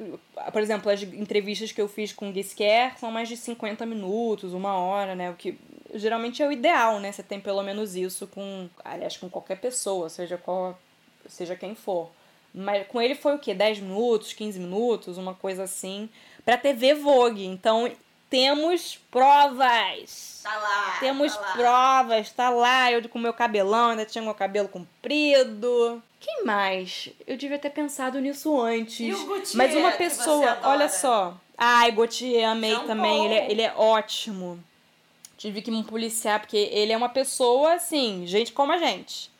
[0.52, 4.54] Por exemplo, as entrevistas que eu fiz com o Guisquer são mais de 50 minutos,
[4.54, 5.28] uma hora, né?
[5.28, 5.58] O que
[5.94, 7.12] geralmente é o ideal, né?
[7.12, 8.68] Você tem pelo menos isso com.
[8.84, 10.78] Aliás, com qualquer pessoa, seja qual.
[11.28, 12.10] Seja quem for.
[12.52, 13.54] Mas com ele foi o quê?
[13.54, 16.08] 10 minutos, 15 minutos, uma coisa assim.
[16.44, 17.46] Pra TV Vogue.
[17.46, 17.90] Então
[18.28, 20.40] temos provas.
[20.42, 20.96] Tá lá.
[21.00, 21.52] Temos tá lá.
[21.52, 22.92] provas, tá lá.
[22.92, 26.02] Eu com meu cabelão, ainda tinha meu cabelo comprido.
[26.20, 27.08] Quem mais?
[27.26, 29.00] Eu devia ter pensado nisso antes.
[29.00, 31.36] E o Gautier, Mas uma pessoa, olha só.
[31.56, 33.26] Ai, Gautier, amei Jean também.
[33.26, 34.62] Ele é, ele é ótimo.
[35.40, 39.30] Tive que me policiar, porque ele é uma pessoa, assim, gente como a gente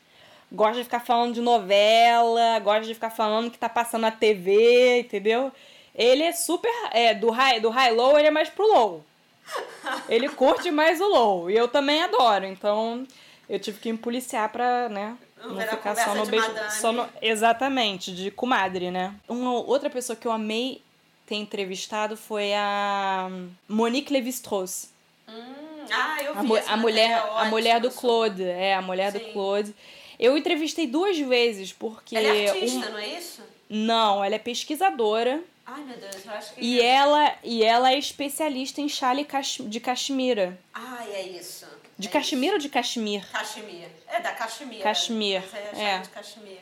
[0.51, 4.99] gosta de ficar falando de novela, gosta de ficar falando que tá passando na TV,
[4.99, 5.51] entendeu?
[5.95, 6.71] Ele é super.
[6.91, 9.05] É, do high, do high low, ele é mais pro low.
[10.07, 11.49] Ele curte mais o low.
[11.49, 12.45] E eu também adoro.
[12.45, 13.05] Então,
[13.49, 15.17] eu tive que me policiar pra, né?
[15.43, 16.47] Não, não ficar só no beijo.
[16.79, 19.13] Só no, exatamente, de comadre, né?
[19.27, 20.81] Uma outra pessoa que eu amei
[21.25, 23.29] ter entrevistado foi a
[23.67, 24.90] Monique Levi-Strauss.
[25.31, 28.43] Hum, ah, eu vi a, a mulher, a mulher do Claude.
[28.43, 29.19] É, a mulher Sim.
[29.19, 29.75] do Claude.
[30.19, 32.15] Eu entrevistei duas vezes, porque.
[32.15, 32.91] Ela é artista, um...
[32.91, 33.41] não é isso?
[33.69, 35.41] Não, ela é pesquisadora.
[35.65, 36.61] Ai, meu Deus, eu acho que.
[36.61, 39.25] E ela, e ela é especialista em chale
[39.61, 40.59] de cachemira.
[40.73, 41.65] Ai, é isso.
[41.97, 43.25] De é cachemira ou de cachemir?
[43.31, 43.87] Cachemir.
[44.07, 44.83] É da cachemira.
[44.83, 45.43] Cachemir.
[45.73, 45.99] é, é.
[45.99, 46.59] de cachemir.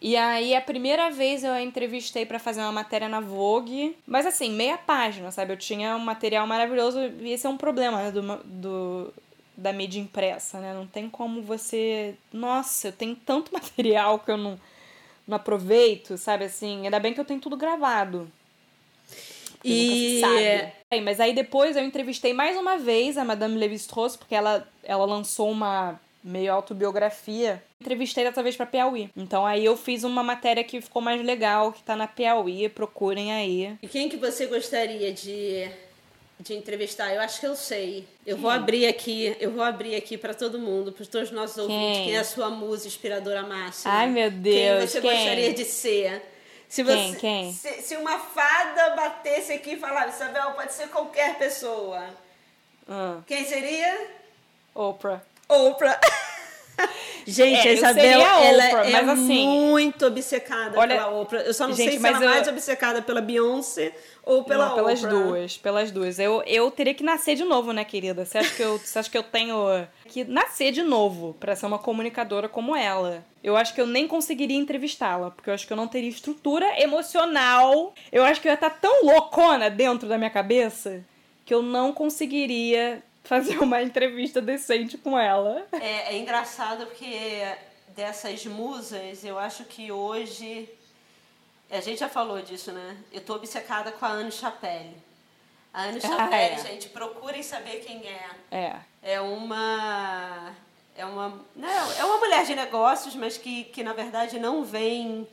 [0.00, 3.96] E aí, a primeira vez eu a entrevistei para fazer uma matéria na Vogue.
[4.06, 5.52] Mas assim, meia página, sabe?
[5.52, 9.14] Eu tinha um material maravilhoso e esse é um problema né, do, do,
[9.56, 10.72] da mídia impressa, né?
[10.72, 12.14] Não tem como você.
[12.32, 14.58] Nossa, eu tenho tanto material que eu não,
[15.26, 16.84] não aproveito, sabe assim?
[16.84, 18.30] Ainda bem que eu tenho tudo gravado.
[19.64, 20.22] E.
[20.24, 25.04] É, mas aí depois eu entrevistei mais uma vez a Madame Levi-Strauss, porque ela, ela
[25.04, 27.62] lançou uma meio autobiografia.
[27.80, 29.10] Entrevistei dessa vez para Piauí.
[29.16, 33.32] Então aí eu fiz uma matéria que ficou mais legal, que tá na Piauí, procurem
[33.32, 33.76] aí.
[33.82, 35.70] E quem que você gostaria de
[36.40, 37.12] de entrevistar.
[37.12, 38.06] Eu acho que eu sei.
[38.24, 38.42] Eu quem?
[38.42, 41.64] vou abrir aqui, eu vou abrir aqui para todo mundo, para todos os nossos quem?
[41.64, 43.92] ouvintes, quem é a sua musa inspiradora máxima.
[43.92, 44.78] Ai, meu Deus.
[44.78, 45.10] Quem você quem?
[45.10, 46.22] gostaria de ser?
[46.68, 47.14] Se você, quem?
[47.16, 47.52] Quem?
[47.52, 52.04] Se, se uma fada batesse aqui e falasse, Isabel, pode ser qualquer pessoa.
[52.88, 53.22] Hum.
[53.26, 54.08] Quem seria?
[54.74, 55.22] Oprah.
[55.48, 55.98] Oprah.
[57.26, 61.40] Gente, é, a Isabel, a ela é assim, muito obcecada olha, pela Oprah.
[61.42, 62.30] Eu só não gente, sei se ela é eu...
[62.30, 66.18] mais obcecada pela Beyoncé ou pela não, pelas duas, pelas duas.
[66.18, 68.24] Eu, eu teria que nascer de novo, né, querida?
[68.24, 71.66] Você acha que eu, você acha que eu tenho que nascer de novo para ser
[71.66, 73.22] uma comunicadora como ela?
[73.44, 76.80] Eu acho que eu nem conseguiria entrevistá-la, porque eu acho que eu não teria estrutura
[76.80, 77.94] emocional.
[78.10, 81.04] Eu acho que eu ia estar tão loucona dentro da minha cabeça
[81.44, 85.66] que eu não conseguiria fazer uma entrevista decente com ela.
[85.72, 87.44] É, é engraçado porque
[87.88, 90.68] dessas musas, eu acho que hoje
[91.70, 92.96] a gente já falou disso, né?
[93.12, 94.96] Eu tô obcecada com a Anne Chapelle.
[95.74, 96.58] A Anne Chapelle, ah, é.
[96.58, 98.30] gente, procurem saber quem é.
[98.50, 98.76] É.
[99.02, 100.54] É uma
[100.96, 105.28] é uma, não, é uma mulher de negócios, mas que, que na verdade não vem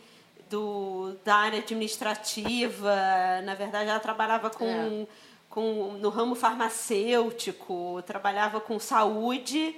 [0.49, 2.95] do, da área administrativa.
[3.43, 5.07] Na verdade, ela trabalhava com, é.
[5.55, 9.73] Com, no ramo farmacêutico, trabalhava com saúde.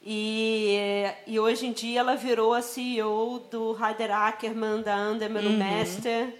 [0.00, 5.58] E, e hoje em dia ela virou a CEO do Heider Ackermann, da Anderman uhum.
[5.58, 6.32] Master.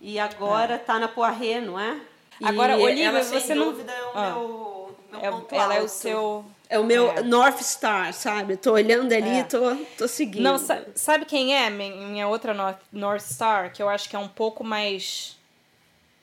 [0.00, 0.98] E agora está é.
[0.98, 2.00] na Poiré, não é?
[2.40, 3.66] E agora, Olivia, ela, você não...
[3.66, 4.30] dúvida, é o ah.
[4.30, 5.76] meu, meu é, ponto Ela alto.
[5.76, 6.44] é o seu...
[6.68, 7.22] É o meu é.
[7.22, 8.56] North Star, sabe?
[8.56, 9.44] Tô olhando ali, é.
[9.44, 10.42] tô, tô seguindo.
[10.42, 10.56] Não,
[10.96, 13.72] sabe quem é minha outra North, North Star?
[13.72, 15.38] Que eu acho que é um pouco mais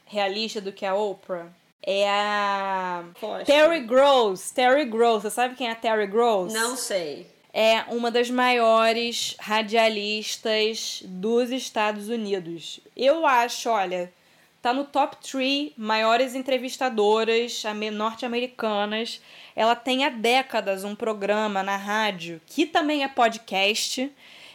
[0.05, 1.47] realista do que a Oprah?
[1.81, 3.45] É a Poxa.
[3.45, 4.51] Terry Gross.
[4.51, 5.23] Terry Gross.
[5.23, 6.53] Você sabe quem é a Terry Gross?
[6.53, 7.25] Não sei.
[7.51, 12.79] É uma das maiores radialistas dos Estados Unidos.
[12.95, 14.13] Eu acho, olha,
[14.61, 19.19] tá no top 3 maiores entrevistadoras norte-americanas.
[19.55, 24.11] Ela tem há décadas um programa na rádio que também é podcast.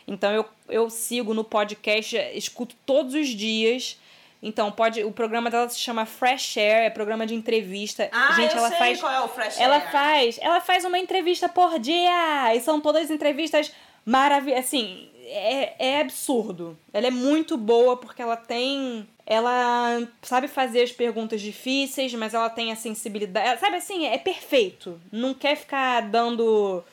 [0.06, 3.98] Então eu, eu sigo no podcast, escuto todos os dias.
[4.46, 8.10] Então, pode, o programa dela se chama Fresh Air, é programa de entrevista.
[8.12, 9.90] Ah, Gente, eu ela sei faz, qual é o Fresh ela Air.
[9.90, 12.54] faz, ela faz uma entrevista por dia.
[12.54, 13.72] E são todas entrevistas
[14.04, 16.78] maravilhosas, assim, é, é absurdo.
[16.92, 22.50] Ela é muito boa porque ela tem ela sabe fazer as perguntas difíceis, mas ela
[22.50, 23.58] tem a sensibilidade.
[23.58, 25.00] Sabe assim, é perfeito.
[25.10, 26.84] Não quer ficar dando.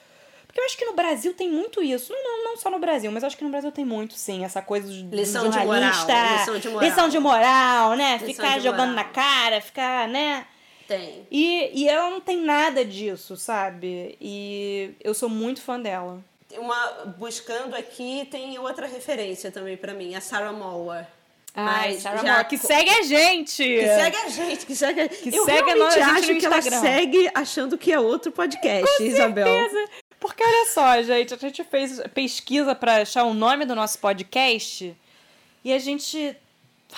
[0.52, 2.12] Porque eu acho que no Brasil tem muito isso.
[2.12, 4.62] Não, não, não só no Brasil, mas acho que no Brasil tem muito, sim, essa
[4.62, 5.94] coisa do lição de moral,
[6.38, 6.90] lição de moral.
[6.90, 8.14] Lição de moral, né?
[8.14, 10.46] Lição ficar jogando na cara, ficar, né?
[10.90, 11.26] Tem.
[11.32, 14.18] E, e ela não tem nada disso, sabe?
[14.20, 16.20] E eu sou muito fã dela.
[16.58, 21.08] Uma, buscando aqui, tem outra referência também para mim, a Sarah Moore.
[21.56, 22.34] Ai, Sarah já...
[22.34, 23.64] Moore, que segue a gente!
[23.64, 26.62] Que segue a gente, que segue a que Eu segue realmente a acho que ela
[26.62, 29.48] segue achando que é outro podcast, Com Isabel.
[29.48, 29.90] Certeza.
[30.22, 34.96] Porque olha só, gente, a gente fez pesquisa para achar o nome do nosso podcast
[35.66, 36.38] e a gente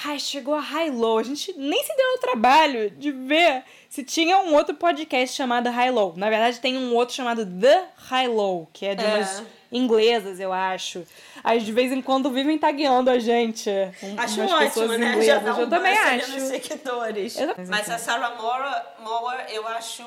[0.03, 1.19] ai, chegou a High Low.
[1.19, 5.69] A gente nem se deu o trabalho de ver se tinha um outro podcast chamado
[5.69, 6.13] High Low.
[6.17, 9.07] Na verdade, tem um outro chamado The High Low, que é de é.
[9.07, 11.07] umas inglesas, eu acho.
[11.41, 13.69] Aí de vez em quando vivem tagueando a gente.
[14.03, 15.13] Um, acho ótimo, pessoas né?
[15.13, 15.25] Inglesas.
[15.25, 16.31] Já dá um eu também acho.
[16.31, 17.37] nos seguidores.
[17.37, 17.55] Eu...
[17.69, 20.03] Mas a Sarah Moore, Moore, eu acho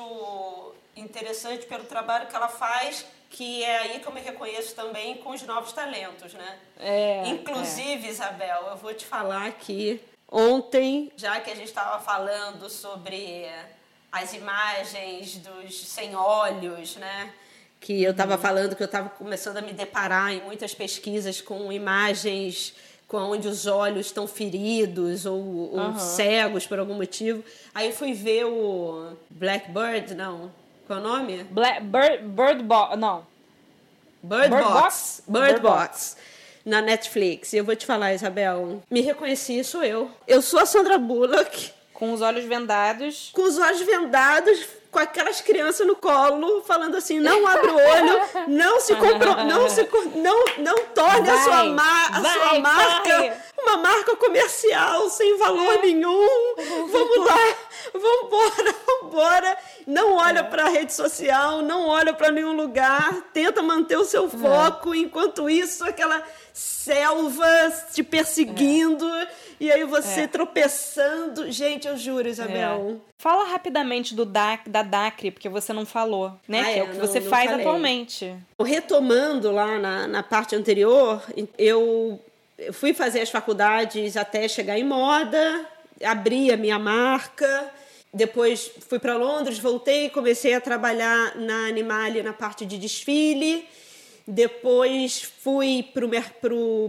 [0.97, 5.31] interessante pelo trabalho que ela faz, que é aí que eu me reconheço também com
[5.31, 6.59] os novos talentos, né?
[6.79, 8.09] É, Inclusive, é.
[8.09, 10.01] Isabel, eu vou te falar aqui.
[10.29, 13.45] Ontem, já que a gente estava falando sobre
[14.11, 17.33] as imagens dos sem olhos, né?
[17.79, 21.71] que eu estava falando que eu estava começando a me deparar em muitas pesquisas com
[21.71, 22.73] imagens
[23.07, 25.97] com onde os olhos estão feridos ou, ou uhum.
[25.99, 27.43] cegos por algum motivo.
[27.73, 30.51] Aí fui ver o Blackbird, não.
[30.87, 31.43] Qual é o nome?
[31.43, 33.27] Black, Bird, Bird Box, não.
[34.23, 34.73] Bird, Bird Box.
[34.73, 35.23] Box?
[35.27, 35.81] Bird, Bird Box.
[35.81, 36.17] Box.
[36.65, 37.51] Na Netflix.
[37.53, 40.09] E eu vou te falar, Isabel, me reconheci, sou eu.
[40.25, 41.71] Eu sou a Sandra Bullock.
[41.93, 43.31] Com os olhos vendados.
[43.33, 44.65] Com os olhos vendados,
[44.97, 49.69] com aquelas crianças no colo, falando assim: não abre o olho, não se compro, não
[49.69, 53.41] se não não torne vai, a sua, mar, a vai, sua marca vai.
[53.59, 55.81] uma marca comercial sem valor é.
[55.83, 56.55] nenhum.
[56.89, 57.55] Vamos lá,
[57.93, 59.57] vamos embora, vamos embora.
[59.85, 60.43] Não olha é.
[60.43, 64.29] para a rede social, não olha para nenhum lugar, tenta manter o seu é.
[64.29, 67.45] foco, enquanto isso aquela selva
[67.93, 69.07] te perseguindo.
[69.07, 69.27] É
[69.59, 70.27] e aí você é.
[70.27, 71.51] tropeçando.
[71.51, 73.01] Gente, eu juro, Isabel.
[73.01, 73.07] É.
[73.17, 76.61] Fala rapidamente do DAC, da DACRE, porque você não falou, né?
[76.61, 77.65] Ah, que é, é o que não, você não faz falei.
[77.65, 78.35] atualmente.
[78.63, 81.23] Retomando lá na, na parte anterior,
[81.57, 82.19] eu
[82.71, 85.65] fui fazer as faculdades até chegar em moda,
[86.03, 87.71] abri a minha marca.
[88.13, 93.67] Depois fui para Londres, voltei, comecei a trabalhar na Animalia na parte de desfile.
[94.27, 95.89] Depois fui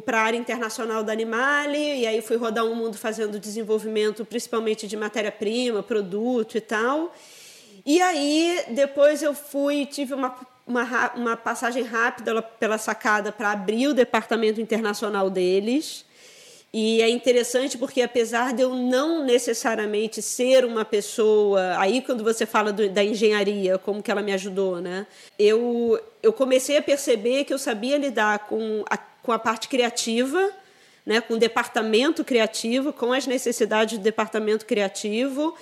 [0.04, 4.24] para a área internacional da Animale, e aí fui rodar o um mundo fazendo desenvolvimento,
[4.24, 7.14] principalmente de matéria-prima, produto e tal.
[7.86, 10.34] E aí, depois eu fui, tive uma,
[10.66, 16.04] uma, uma passagem rápida pela sacada para abrir o departamento internacional deles.
[16.72, 21.78] E é interessante porque, apesar de eu não necessariamente ser uma pessoa.
[21.78, 25.06] Aí, quando você fala do, da engenharia, como que ela me ajudou, né?
[25.38, 30.50] Eu, eu comecei a perceber que eu sabia lidar com a, com a parte criativa,
[31.06, 31.22] né?
[31.22, 35.54] com o departamento criativo, com as necessidades do departamento criativo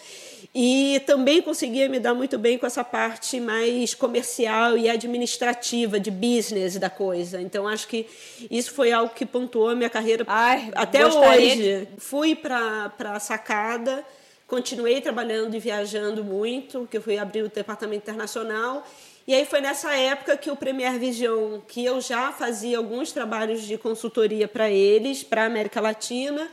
[0.55, 6.11] e também conseguia me dar muito bem com essa parte mais comercial e administrativa, de
[6.11, 7.41] business da coisa.
[7.41, 8.07] Então, acho que
[8.51, 11.89] isso foi algo que pontuou a minha carreira Ai, até hoje.
[11.99, 14.05] Fui para a sacada,
[14.47, 18.87] continuei trabalhando e viajando muito, que eu fui abrir o departamento internacional.
[19.27, 23.63] E aí foi nessa época que o Premier Vision, que eu já fazia alguns trabalhos
[23.63, 26.49] de consultoria para eles, para a América Latina,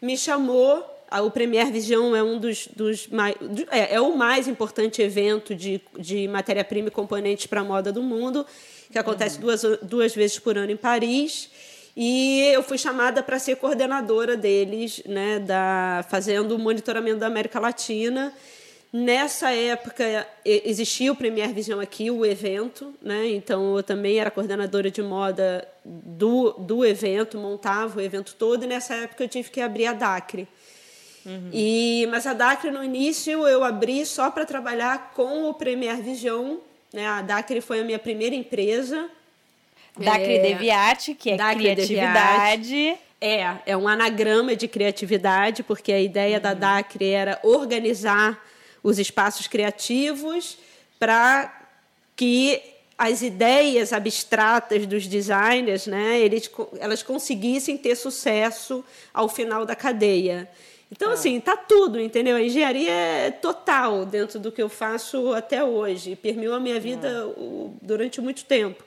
[0.00, 0.97] me chamou.
[1.22, 3.34] O Premier Vision é um dos, dos mais,
[3.70, 8.02] é, é o mais importante evento de, de matéria-prima e componentes para a moda do
[8.02, 8.44] mundo,
[8.92, 9.42] que acontece uhum.
[9.42, 11.50] duas, duas vezes por ano em Paris.
[11.96, 17.58] E eu fui chamada para ser coordenadora deles, né, da, fazendo o monitoramento da América
[17.58, 18.32] Latina.
[18.92, 23.28] Nessa época existia o Premier Vision aqui, o evento, né?
[23.28, 28.66] Então eu também era coordenadora de moda do, do evento, montava o evento todo, e
[28.66, 30.48] nessa época eu tive que abrir a DACRE.
[31.24, 31.50] Uhum.
[31.52, 36.56] E, mas a DACRE no início eu abri só para trabalhar com o Premier Vision.
[36.92, 37.06] Né?
[37.06, 39.08] A DACRE foi a minha primeira empresa.
[39.96, 42.68] DACRE é, Deviate, que é Dacre criatividade.
[42.68, 43.00] Deviate.
[43.20, 46.42] É, é um anagrama de criatividade, porque a ideia uhum.
[46.42, 48.40] da DACRE era organizar
[48.82, 50.56] os espaços criativos
[50.98, 51.52] para
[52.14, 52.62] que
[52.98, 56.50] as ideias abstratas dos designers, né, eles,
[56.80, 60.48] elas conseguissem ter sucesso ao final da cadeia.
[60.90, 61.14] Então, ah.
[61.14, 62.36] assim, tá tudo, entendeu?
[62.36, 66.16] A engenharia é total dentro do que eu faço até hoje.
[66.16, 67.70] Permeou a minha vida ah.
[67.82, 68.82] durante muito tempo.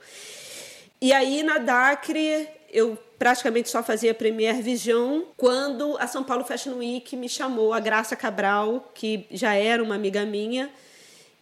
[0.99, 6.74] E aí, na DACRE, eu praticamente só fazia Premier Vision quando a São Paulo Fashion
[6.76, 10.70] Week me chamou, a Graça Cabral, que já era uma amiga minha,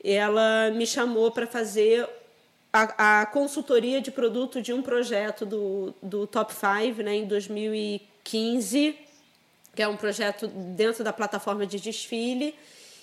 [0.04, 2.08] ela me chamou para fazer
[2.72, 8.96] a, a, consultoria de produto de um projeto do, do Top 5 né, em 2015,
[9.80, 12.54] que é um projeto dentro da plataforma de desfile.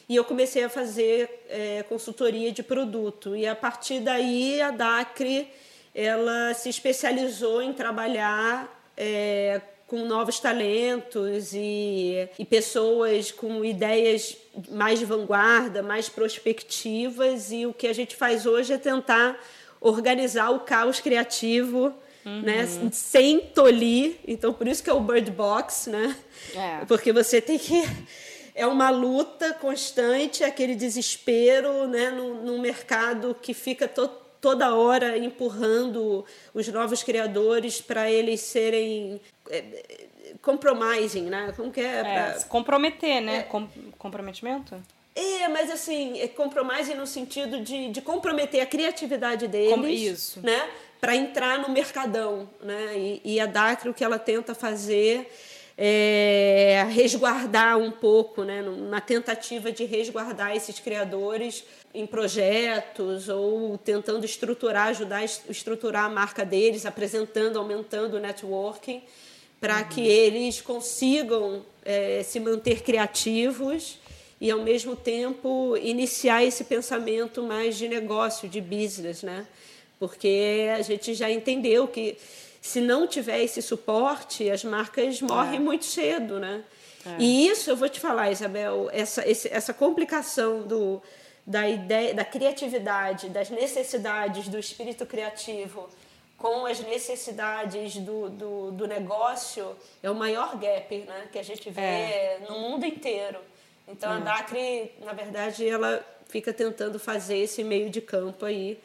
[0.07, 3.35] E eu comecei a fazer é, consultoria de produto.
[3.35, 5.49] E a partir daí a DACRE
[5.95, 14.37] ela se especializou em trabalhar é, com novos talentos e, e pessoas com ideias
[14.69, 17.53] mais de vanguarda, mais prospectivas.
[17.53, 19.43] E o que a gente faz hoje é tentar
[19.81, 21.95] organizar o caos criativo.
[22.27, 22.43] Uhum.
[22.43, 26.17] Né, sem tolir, então por isso que é o Bird Box, né?
[26.57, 26.85] É.
[26.85, 27.85] Porque você tem que
[28.53, 36.25] é uma luta constante, aquele desespero, né, num, mercado que fica totalmente toda hora empurrando
[36.55, 39.21] os novos criadores para eles serem
[39.51, 39.65] é,
[40.41, 41.53] compromising, né?
[41.57, 41.99] Como que é?
[41.99, 42.39] é pra...
[42.39, 43.39] se comprometer, né?
[43.39, 43.43] É.
[43.43, 43.67] Com
[43.99, 44.81] comprometimento?
[45.17, 49.71] É, mas assim, é compromising no sentido de, de comprometer a criatividade deles.
[49.71, 50.41] Como isso.
[50.43, 50.69] Né?
[51.01, 52.93] Para entrar no mercadão, né?
[52.97, 55.29] E, e a Dacre, o que ela tenta fazer
[55.79, 64.25] é, resguardar um pouco, né, na tentativa de resguardar esses criadores em projetos ou tentando
[64.25, 69.03] estruturar, ajudar a estruturar a marca deles, apresentando, aumentando o networking,
[69.61, 69.89] para uhum.
[69.89, 73.99] que eles consigam é, se manter criativos
[74.41, 79.47] e, ao mesmo tempo, iniciar esse pensamento mais de negócio, de business, né?
[79.99, 82.19] Porque a gente já entendeu que
[82.61, 85.61] se não tiver esse suporte, as marcas morrem é.
[85.61, 86.65] muito cedo, né?
[87.07, 87.17] É.
[87.21, 91.01] E isso eu vou te falar, Isabel, essa, esse, essa complicação do,
[91.47, 95.89] da ideia, da criatividade, das necessidades do espírito criativo
[96.37, 101.71] com as necessidades do, do, do negócio é o maior gap né, que a gente
[101.71, 102.41] vê é.
[102.49, 103.39] no mundo inteiro.
[103.89, 104.17] Então é.
[104.17, 108.79] a Dacre, na verdade, ela fica tentando fazer esse meio de campo aí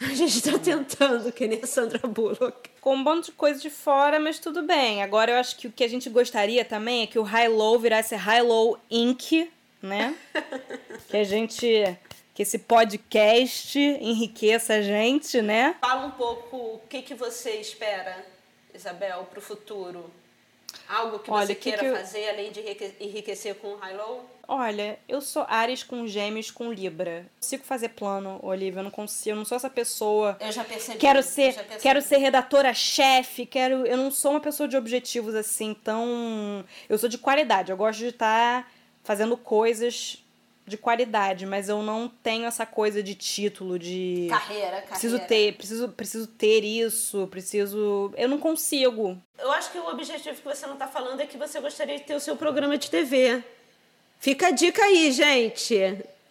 [0.10, 2.70] a gente está tentando, que nem a Sandra Bullock.
[2.80, 5.02] Com um monte de coisa de fora, mas tudo bem.
[5.02, 7.78] Agora eu acho que o que a gente gostaria também é que o High Low
[7.78, 9.50] virasse High Low Inc.,
[9.82, 10.16] né?
[11.08, 11.98] que a gente.
[12.32, 15.76] Que esse podcast enriqueça a gente, né?
[15.80, 18.24] Fala um pouco o que, que você espera,
[18.74, 20.10] Isabel, para o futuro.
[20.88, 21.96] Algo que Olha, você que queira que eu...
[21.96, 22.60] fazer além de
[23.00, 24.28] enriquecer com o High Low?
[24.48, 27.20] Olha, eu sou Ares com gêmeos com Libra.
[27.20, 28.80] Não consigo fazer plano, Olivia.
[28.80, 30.36] Eu não consigo, eu não sou essa pessoa.
[30.40, 30.98] Eu já percebi.
[30.98, 33.86] Quero ser, quero ser redatora-chefe, quero.
[33.86, 36.64] Eu não sou uma pessoa de objetivos assim, tão.
[36.88, 37.70] Eu sou de qualidade.
[37.70, 38.68] Eu gosto de estar
[39.04, 40.24] fazendo coisas
[40.70, 44.28] de qualidade, mas eu não tenho essa coisa de título, de.
[44.30, 44.86] Carreira, carreira.
[44.88, 48.12] Preciso ter, preciso, preciso ter isso, preciso.
[48.16, 49.18] Eu não consigo.
[49.38, 52.04] Eu acho que o objetivo que você não está falando é que você gostaria de
[52.04, 53.42] ter o seu programa de TV.
[54.18, 55.76] Fica a dica aí, gente.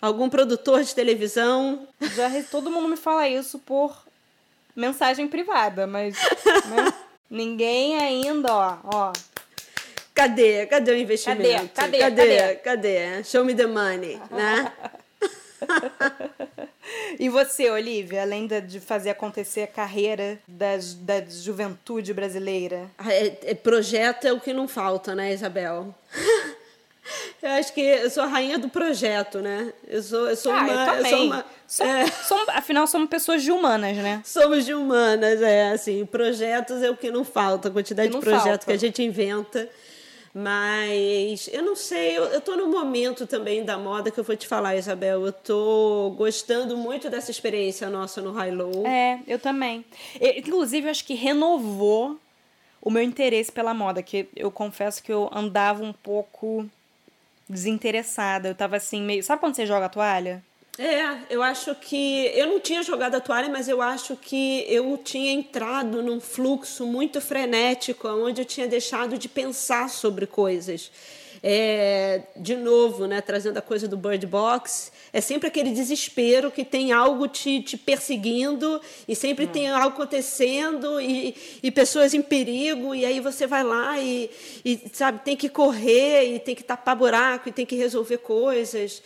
[0.01, 1.87] Algum produtor de televisão.
[2.15, 4.05] Já todo mundo me fala isso por
[4.75, 6.93] mensagem privada, mas né?
[7.29, 9.13] ninguém ainda, ó, ó.
[10.19, 10.65] Cadê?
[10.65, 11.69] Cadê o investimento?
[11.73, 11.97] Cadê?
[11.97, 11.99] Cadê?
[11.99, 12.37] Cadê?
[12.37, 12.55] Cadê?
[12.55, 13.23] Cadê?
[13.23, 14.69] Show me the money, né?
[17.17, 22.91] e você, Olivia, além de fazer acontecer a carreira das, da juventude brasileira?
[23.07, 25.95] É, é, projeto é o que não falta, né, Isabel?
[27.41, 29.73] Eu acho que eu sou a rainha do projeto, né?
[29.87, 30.73] Eu sou, eu sou ah, uma.
[30.73, 31.45] Eu, eu sou uma
[31.79, 32.07] é.
[32.07, 34.21] somos, afinal, somos pessoas de humanas, né?
[34.23, 35.71] Somos de humanas, é.
[35.71, 39.67] Assim, projetos é o que não falta, a quantidade de projetos que a gente inventa.
[40.33, 44.47] Mas eu não sei, eu, estou no momento também da moda que eu vou te
[44.47, 45.21] falar, Isabel.
[45.21, 48.85] Eu estou gostando muito dessa experiência nossa no High Low.
[48.85, 49.83] É, eu também.
[50.37, 52.19] Inclusive, eu acho que renovou
[52.81, 56.69] o meu interesse pela moda, que eu confesso que eu andava um pouco
[57.47, 58.49] desinteressada.
[58.49, 59.23] Eu tava assim, meio.
[59.23, 60.43] Sabe quando você joga a toalha?
[60.81, 62.31] É, eu acho que.
[62.33, 66.85] Eu não tinha jogado a toalha, mas eu acho que eu tinha entrado num fluxo
[66.85, 70.89] muito frenético, onde eu tinha deixado de pensar sobre coisas.
[71.43, 76.63] É, de novo, né, trazendo a coisa do Bird Box, é sempre aquele desespero que
[76.63, 79.49] tem algo te, te perseguindo e sempre hum.
[79.49, 84.29] tem algo acontecendo e, e pessoas em perigo, e aí você vai lá e,
[84.63, 89.01] e sabe, tem que correr e tem que tapar buraco e tem que resolver coisas.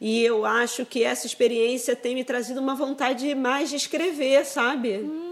[0.00, 4.98] E eu acho que essa experiência tem me trazido uma vontade mais de escrever, sabe?
[4.98, 5.30] Hum.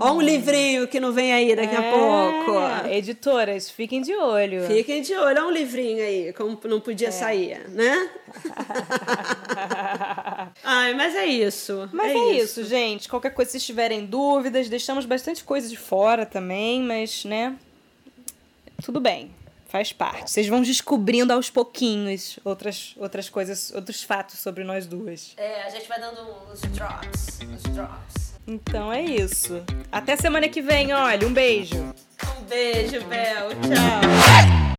[0.00, 2.52] Ó um livrinho que não vem aí daqui é, a pouco.
[2.88, 4.64] Editoras, fiquem de olho.
[4.64, 5.26] Fiquem de olho.
[5.26, 7.10] Olha um livrinho aí, como não podia é.
[7.10, 8.10] sair, né?
[10.62, 11.88] Ai, mas é isso.
[11.92, 12.60] Mas é, é isso.
[12.60, 12.64] isso.
[12.64, 13.08] gente.
[13.08, 17.56] Qualquer coisa, se tiverem dúvidas, deixamos bastante coisa de fora também, mas, né?
[18.84, 19.32] Tudo bem.
[19.68, 20.30] Faz parte.
[20.30, 25.34] Vocês vão descobrindo aos pouquinhos outras, outras coisas, outros fatos sobre nós duas.
[25.36, 27.38] É, a gente vai dando uns drops.
[27.42, 28.32] Uns drops.
[28.46, 29.62] Então é isso.
[29.92, 31.28] Até semana que vem, olha.
[31.28, 31.76] Um beijo.
[32.38, 33.50] Um beijo, Bel.
[33.50, 34.68] Tchau.